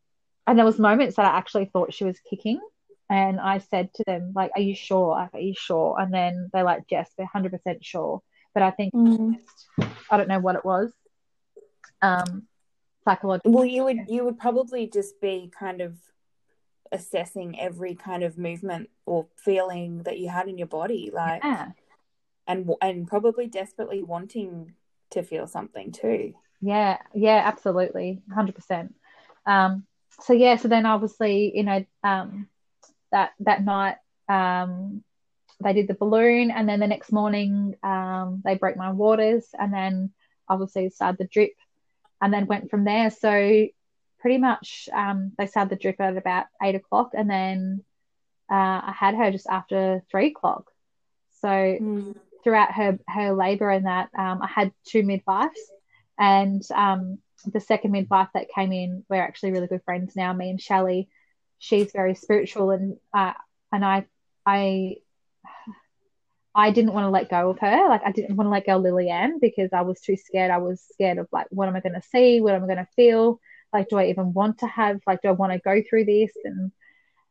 [0.46, 2.58] and there was moments that i actually thought she was kicking
[3.08, 5.10] and i said to them like are you sure?
[5.10, 5.98] Like, are you sure?
[5.98, 8.22] And then they're like yes they're 100% sure.
[8.54, 9.38] But i think mm.
[10.10, 10.92] i don't know what it was.
[12.02, 12.46] Um
[13.04, 15.96] psychological well you would you would probably just be kind of
[16.92, 21.68] assessing every kind of movement or feeling that you had in your body like yeah.
[22.46, 24.74] and and probably desperately wanting
[25.10, 26.34] to feel something too.
[26.60, 28.92] Yeah yeah absolutely 100%
[29.46, 29.84] um
[30.20, 32.48] so yeah so then obviously you know um
[33.16, 33.96] that that night
[34.28, 35.02] um
[35.64, 39.72] they did the balloon and then the next morning um they broke my waters and
[39.72, 40.12] then
[40.48, 41.52] obviously started the drip
[42.20, 43.10] and then went from there.
[43.10, 43.66] So
[44.18, 47.84] pretty much um, they started the drip at about eight o'clock, and then
[48.50, 50.70] uh, I had her just after three o'clock.
[51.40, 52.16] So mm.
[52.42, 55.60] throughout her her labour and that, um, I had two midwives,
[56.18, 60.32] and um, the second midwife that came in, we're actually really good friends now.
[60.32, 61.08] Me and Shelley,
[61.58, 63.32] she's very spiritual, and uh,
[63.72, 64.06] and I
[64.44, 64.96] I
[66.54, 67.88] I didn't want to let go of her.
[67.88, 70.50] Like I didn't want to let go of Lillian because I was too scared.
[70.50, 72.40] I was scared of like what am I going to see?
[72.40, 73.40] What am I going to feel?
[73.72, 75.00] Like do I even want to have?
[75.06, 76.32] Like do I want to go through this?
[76.44, 76.72] And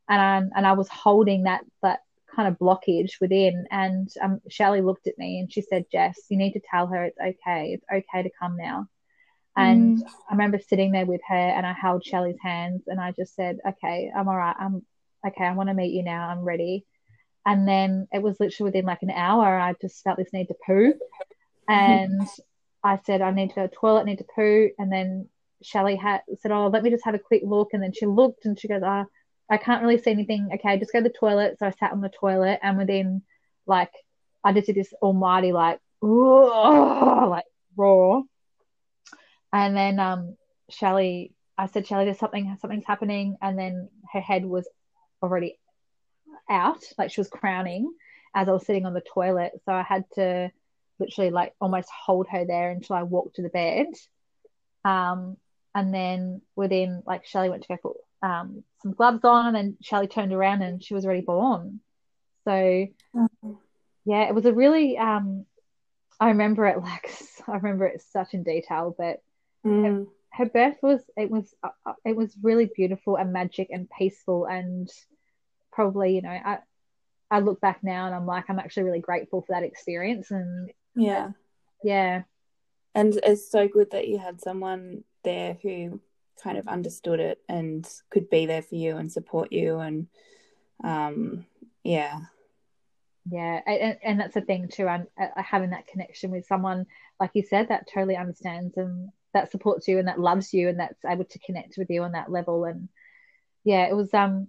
[0.08, 2.02] and I, and I was holding that that
[2.36, 3.66] kind of blockage within.
[3.72, 7.06] And um, Shelley looked at me and she said, "Jess, you need to tell her
[7.06, 7.74] it's okay.
[7.74, 8.88] It's okay to come now."
[9.58, 10.08] And mm.
[10.30, 13.60] I remember sitting there with her and I held Shelley's hands and I just said,
[13.68, 14.56] "Okay, I'm all right.
[14.60, 14.86] I'm
[15.26, 15.46] okay.
[15.46, 16.28] I want to meet you now.
[16.30, 16.86] I'm ready."
[17.46, 20.56] And then it was literally within like an hour, I just felt this need to
[20.66, 20.94] poo.
[21.68, 22.28] And
[22.84, 24.70] I said, I need to go to the toilet, I need to poo.
[24.80, 25.30] And then
[25.62, 27.70] Shelley had said, Oh, let me just have a quick look.
[27.74, 29.06] And then she looked and she goes, Oh,
[29.50, 30.50] I can't really see anything.
[30.56, 31.58] Okay, just go to the toilet.
[31.60, 33.22] So I sat on the toilet and within
[33.68, 33.92] like
[34.44, 37.46] I just did this almighty like like
[37.78, 38.24] roar.
[39.56, 40.36] And then um
[40.70, 44.68] Shelley I said, Shelly, there's something something's happening and then her head was
[45.24, 45.58] already
[46.50, 47.94] out, like she was crowning
[48.36, 49.54] as I was sitting on the toilet.
[49.66, 50.52] So I had to
[51.00, 53.88] literally like almost hold her there until I walked to the bed.
[54.84, 55.38] Um,
[55.74, 59.78] and then within like Shelly went to go put um, some gloves on, and then
[59.82, 61.80] Shelly turned around and she was already born.
[62.44, 62.88] So
[64.06, 65.46] yeah, it was a really um,
[66.20, 67.10] I remember it like
[67.48, 69.22] I remember it such in detail, but
[69.66, 69.84] mm.
[69.84, 73.90] her, her, birth was it was uh, uh, it was really beautiful and magic and
[73.90, 74.90] peaceful and
[75.72, 76.60] probably you know I
[77.30, 80.72] I look back now and I'm like I'm actually really grateful for that experience and
[80.96, 81.32] yeah.
[81.84, 82.24] Yeah.
[82.94, 86.00] And it's so good that you had someone there who
[86.42, 90.08] kind of understood it and could be there for you and support you and
[90.84, 91.46] um
[91.84, 92.20] yeah.
[93.30, 96.86] Yeah and, and that's the thing too and uh, having that connection with someone
[97.20, 100.80] like you said that totally understands and that supports you and that loves you and
[100.80, 102.66] that's able to connect with you on that level.
[102.66, 102.90] And
[103.66, 104.48] yeah it was um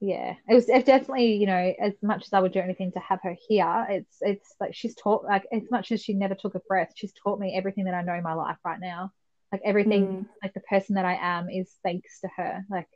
[0.00, 2.98] yeah it was it definitely you know as much as i would do anything to
[2.98, 6.54] have her here it's it's like she's taught like as much as she never took
[6.54, 9.12] a breath she's taught me everything that i know in my life right now.
[9.52, 10.26] Like everything mm.
[10.42, 12.88] like the person that i am is thanks to her like.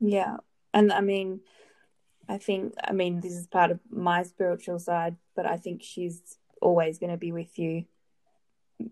[0.00, 0.38] Yeah.
[0.74, 1.40] And i mean
[2.28, 6.20] i think i mean this is part of my spiritual side but i think she's
[6.60, 7.84] always going to be with you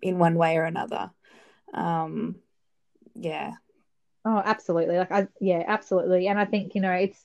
[0.03, 1.11] in one way or another.
[1.73, 2.37] Um
[3.15, 3.53] yeah.
[4.25, 4.99] Oh absolutely.
[4.99, 6.29] Like i yeah absolutely.
[6.29, 7.25] And i think you know it's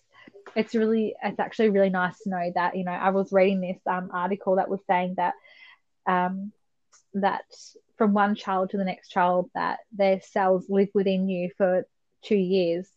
[0.56, 3.80] it's really it's actually really nice to know that you know i was reading this
[3.88, 5.34] um article that was saying that
[6.06, 6.54] um
[7.16, 7.44] that
[7.98, 11.88] from one child to the next child that their cells live within you for
[12.24, 12.88] two years.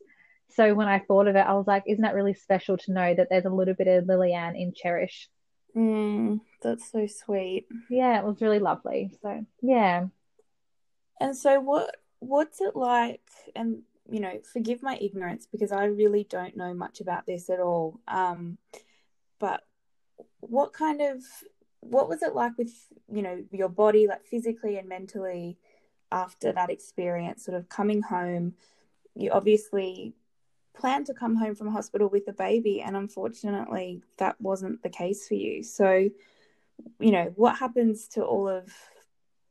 [0.50, 3.14] So when I thought of it, I was like, isn't that really special to know
[3.14, 5.28] that there's a little bit of Lillian in Cherish?
[5.76, 7.66] Mm, that's so sweet.
[7.88, 9.12] Yeah, it was really lovely.
[9.22, 10.06] So yeah.
[11.20, 13.22] And so what what's it like
[13.54, 17.60] and you know, forgive my ignorance because I really don't know much about this at
[17.60, 18.00] all.
[18.08, 18.58] Um
[19.38, 19.62] but
[20.40, 21.22] what kind of
[21.80, 22.72] what was it like with
[23.12, 25.56] you know your body like physically and mentally
[26.10, 28.54] after that experience sort of coming home
[29.14, 30.14] you obviously
[30.74, 35.26] planned to come home from hospital with a baby and unfortunately that wasn't the case
[35.28, 36.08] for you so
[36.98, 38.72] you know what happens to all of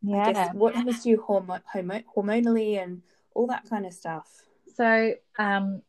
[0.01, 1.61] yeah guess, what happens to you hormo-
[2.15, 3.01] hormonally and
[3.33, 4.27] all that kind of stuff
[4.75, 5.81] so um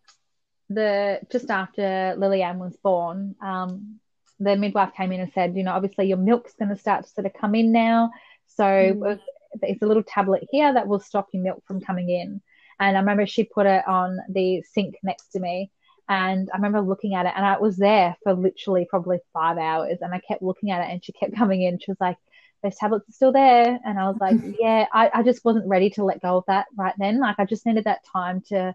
[0.70, 4.00] the just after lillian was born um
[4.40, 7.10] the midwife came in and said, you know, obviously your milk's going to start to
[7.10, 8.10] sort of come in now.
[8.46, 9.20] So mm.
[9.62, 12.40] it's a little tablet here that will stop your milk from coming in.
[12.80, 15.72] And I remember she put it on the sink next to me.
[16.08, 19.98] And I remember looking at it and I was there for literally probably five hours
[20.00, 21.78] and I kept looking at it and she kept coming in.
[21.78, 22.16] She was like,
[22.62, 23.78] those tablets are still there.
[23.84, 26.66] And I was like, yeah, I, I just wasn't ready to let go of that
[26.76, 27.20] right then.
[27.20, 28.74] Like I just needed that time to,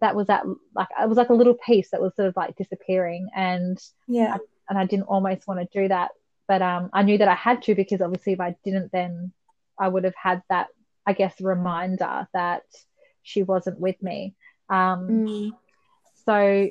[0.00, 0.44] that was that
[0.74, 3.28] like, it was like a little piece that was sort of like disappearing.
[3.36, 6.12] And yeah, and I didn't almost want to do that.
[6.48, 9.32] But um, I knew that I had to because obviously if I didn't, then
[9.78, 10.68] I would have had that,
[11.06, 12.64] I guess, reminder that
[13.22, 14.34] she wasn't with me.
[14.68, 15.50] Um, mm.
[16.24, 16.70] So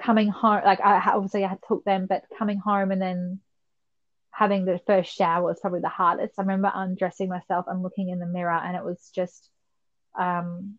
[0.00, 3.40] coming home, like I obviously I took them, but coming home and then
[4.30, 6.34] having the first shower was probably the hardest.
[6.38, 9.50] I remember undressing myself and looking in the mirror, and it was just,
[10.18, 10.78] um,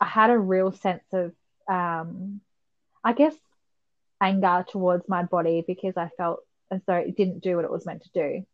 [0.00, 1.32] I had a real sense of,
[1.68, 2.40] um,
[3.04, 3.34] I guess,
[4.20, 6.40] anger towards my body because I felt
[6.70, 8.46] as though it didn't do what it was meant to do.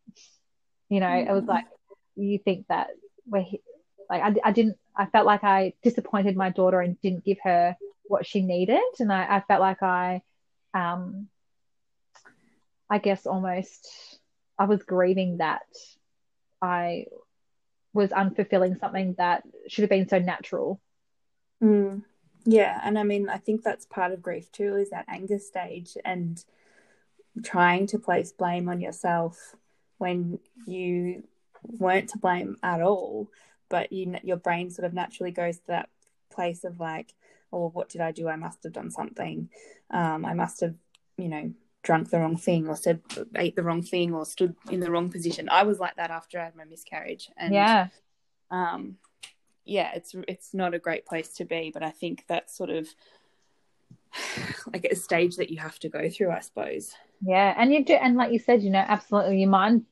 [0.89, 1.31] You know, mm-hmm.
[1.31, 1.49] it was mm.
[1.49, 1.67] like
[2.17, 2.89] you think that
[3.27, 3.47] we're
[4.11, 7.77] like I, I didn't I felt like I disappointed my daughter and didn't give her
[8.13, 10.23] what she needed, and I, I felt like I,
[10.75, 11.29] um,
[12.89, 14.21] I guess almost
[14.59, 15.63] I was grieving that
[16.61, 17.07] I
[17.93, 20.81] was unfulfilling something that should have been so natural.
[21.63, 22.03] Mm.
[22.45, 25.97] Yeah, and I mean, I think that's part of grief too is that anger stage
[26.05, 26.43] and
[27.43, 29.55] trying to place blame on yourself
[29.99, 31.23] when you
[31.63, 33.29] weren't to blame at all,
[33.69, 35.89] but you your brain sort of naturally goes to that
[36.31, 37.15] place of like,
[37.53, 38.29] oh, what did I do?
[38.29, 39.49] I must have done something.
[39.91, 40.75] Um, I must have,
[41.17, 43.01] you know, drunk the wrong thing or said
[43.37, 45.49] ate the wrong thing or stood in the wrong position.
[45.49, 47.89] I was like that after I had my miscarriage, and yeah,
[48.51, 48.97] um,
[49.65, 51.71] yeah, it's it's not a great place to be.
[51.73, 52.89] But I think that's sort of
[54.73, 56.95] like a stage that you have to go through, I suppose.
[57.25, 59.85] Yeah, and you do, and like you said, you know, absolutely, your mind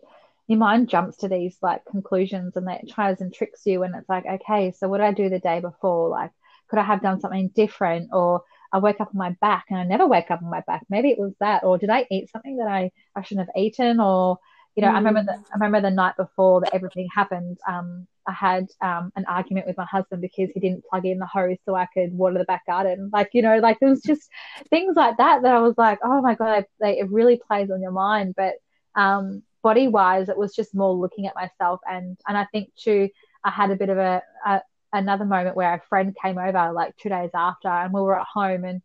[0.47, 4.09] your mind jumps to these like conclusions and that tries and tricks you, and it's
[4.09, 6.09] like, okay, so what did I do the day before?
[6.09, 6.33] Like,
[6.71, 8.11] could I have done something different?
[8.13, 8.43] Or
[8.73, 10.85] I wake up on my back and I never wake up on my back.
[10.89, 14.01] Maybe it was that, or did I eat something that I I shouldn't have eaten?
[14.01, 14.39] Or
[14.77, 14.95] you know, mm.
[14.95, 17.59] I remember that I remember the night before that everything happened.
[17.67, 21.27] Um, I had um, an argument with my husband because he didn't plug in the
[21.27, 23.11] hose so I could water the back garden.
[23.13, 24.29] Like, you know, like it was just
[24.69, 27.83] things like that that I was like, oh my God, like, it really plays on
[27.83, 28.35] your mind.
[28.37, 28.55] But
[28.95, 31.81] um, body wise, it was just more looking at myself.
[31.91, 33.09] And, and I think too,
[33.43, 34.61] I had a bit of a, a
[34.93, 38.27] another moment where a friend came over like two days after and we were at
[38.27, 38.83] home and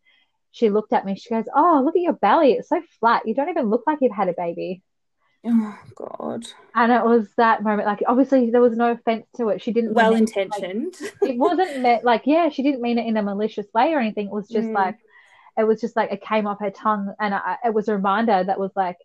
[0.52, 1.16] she looked at me.
[1.16, 2.54] She goes, Oh, look at your belly.
[2.54, 3.28] It's so flat.
[3.28, 4.82] You don't even look like you've had a baby.
[5.48, 6.48] Oh God!
[6.74, 7.88] And it was that moment.
[7.88, 9.62] Like, obviously, there was no offense to it.
[9.62, 9.94] She didn't.
[9.94, 10.96] Well intentioned.
[11.22, 14.00] Like, it wasn't meant like, yeah, she didn't mean it in a malicious way or
[14.00, 14.28] anything.
[14.28, 14.74] It was just mm.
[14.74, 14.98] like,
[15.56, 18.44] it was just like it came off her tongue, and I, it was a reminder
[18.44, 18.98] that was like,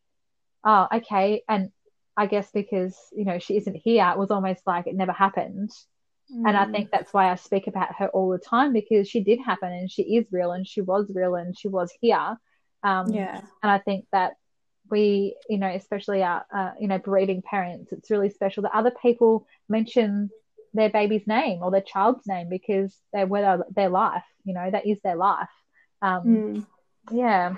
[0.65, 1.43] oh, okay.
[1.47, 1.71] And
[2.17, 5.71] I guess because you know she isn't here, it was almost like it never happened.
[6.35, 6.49] Mm.
[6.49, 6.91] And I think mm.
[6.93, 10.03] that's why I speak about her all the time because she did happen and she
[10.03, 12.37] is real and she was real and she was here.
[12.83, 13.41] Um, yeah.
[13.63, 14.35] And I think that
[14.91, 18.93] we, you know, especially our, uh, you know, bereaving parents, it's really special that other
[19.03, 20.31] people mention
[20.73, 24.71] their baby's name or their child's name because they were with their life, you know,
[24.71, 25.49] that is their life.
[26.03, 26.67] Um, mm.
[27.11, 27.57] Yeah.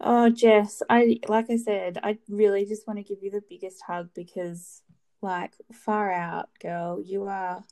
[0.00, 3.82] Oh, Jess, I like I said, I really just want to give you the biggest
[3.86, 4.82] hug because
[5.22, 7.00] like far out, girl.
[7.00, 7.62] You are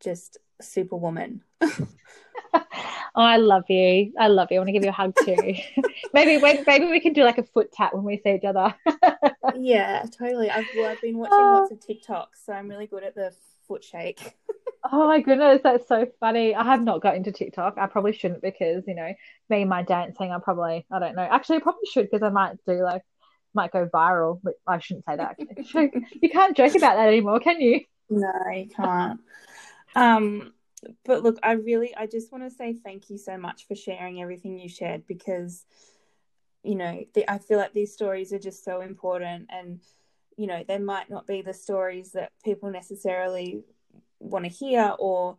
[0.00, 1.42] just superwoman.
[1.62, 2.60] oh,
[3.14, 4.12] I love you.
[4.18, 4.56] I love you.
[4.56, 5.36] I want to give you a hug too.
[6.14, 8.74] maybe maybe we can do like a foot tap when we see each other.
[9.56, 10.50] yeah, totally.
[10.50, 11.58] I've well, I've been watching oh.
[11.60, 13.32] lots of TikToks, so I'm really good at the
[13.66, 14.36] foot shake.
[14.92, 16.54] oh my goodness, that's so funny.
[16.54, 17.74] I have not got into TikTok.
[17.78, 19.12] I probably shouldn't because you know
[19.48, 20.32] me and my dancing.
[20.32, 21.22] I probably I don't know.
[21.22, 23.02] Actually, I probably should because I might do like
[23.58, 24.40] might go viral.
[24.42, 25.36] But I shouldn't say that.
[26.22, 27.80] you can't joke about that anymore, can you?
[28.08, 29.20] No, you can't.
[29.96, 30.52] um,
[31.04, 34.22] but look, I really, I just want to say thank you so much for sharing
[34.22, 35.64] everything you shared because,
[36.62, 39.80] you know, the, I feel like these stories are just so important, and
[40.36, 43.64] you know, they might not be the stories that people necessarily
[44.20, 45.36] want to hear, or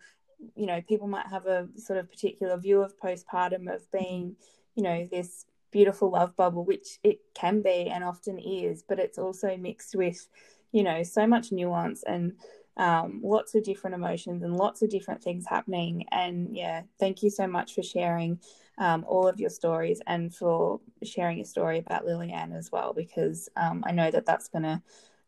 [0.56, 4.36] you know, people might have a sort of particular view of postpartum of being,
[4.76, 9.18] you know, this beautiful love bubble, which it can be and often is, but it's
[9.18, 10.28] also mixed with,
[10.72, 12.34] you know, so much nuance and
[12.78, 16.06] um, lots of different emotions and lots of different things happening.
[16.12, 18.40] And yeah, thank you so much for sharing
[18.78, 23.50] um, all of your stories and for sharing a story about Lillian as well, because
[23.58, 24.82] um, I know that that's going to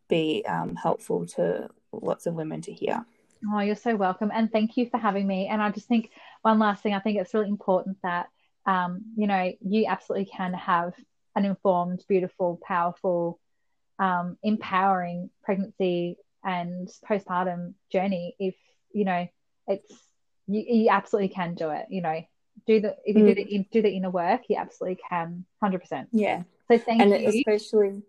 [0.08, 3.06] be um, helpful to lots of women to hear.
[3.54, 4.32] Oh, you're so welcome.
[4.34, 5.48] And thank you for having me.
[5.48, 6.12] And I just think
[6.44, 8.30] one last thing, I think it's really important that
[8.66, 10.94] um, you know, you absolutely can have
[11.36, 13.40] an informed, beautiful, powerful,
[14.00, 18.56] um, empowering pregnancy and postpartum journey if
[18.92, 19.28] you know
[19.68, 19.94] it's
[20.48, 21.86] you, you absolutely can do it.
[21.90, 22.22] You know,
[22.68, 23.28] do the if you mm.
[23.28, 26.10] do the do the inner work, you absolutely can, hundred percent.
[26.12, 26.44] Yeah.
[26.68, 27.14] So thank you.
[27.14, 27.44] and you.
[27.48, 28.04] especially,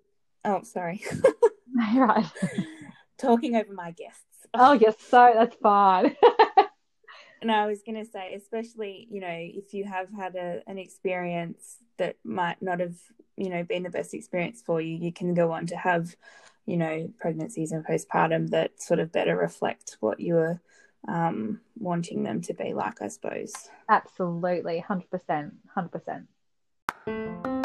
[0.44, 1.03] oh, sorry.
[1.94, 2.26] right.
[3.18, 4.22] Talking over my guests.
[4.55, 6.16] Oh yes, so that's fine.
[7.43, 10.78] and I was going to say, especially, you know, if you have had a, an
[10.78, 12.95] experience that might not have,
[13.36, 16.14] you know, been the best experience for you, you can go on to have,
[16.66, 20.61] you know, pregnancies and postpartum that sort of better reflect what you were
[21.09, 23.53] um, wanting them to be like, I suppose.
[23.88, 24.84] Absolutely.
[24.88, 25.51] 100%.
[25.76, 27.62] 100%.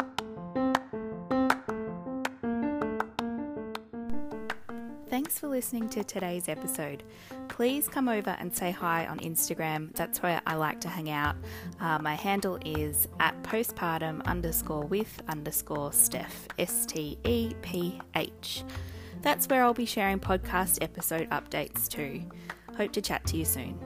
[5.18, 7.02] Thanks for listening to today's episode.
[7.48, 9.92] Please come over and say hi on Instagram.
[9.96, 11.34] That's where I like to hang out.
[11.80, 18.62] Uh, my handle is at postpartum underscore with underscore Steph, S T E P H.
[19.22, 22.22] That's where I'll be sharing podcast episode updates too.
[22.76, 23.76] Hope to chat to you soon.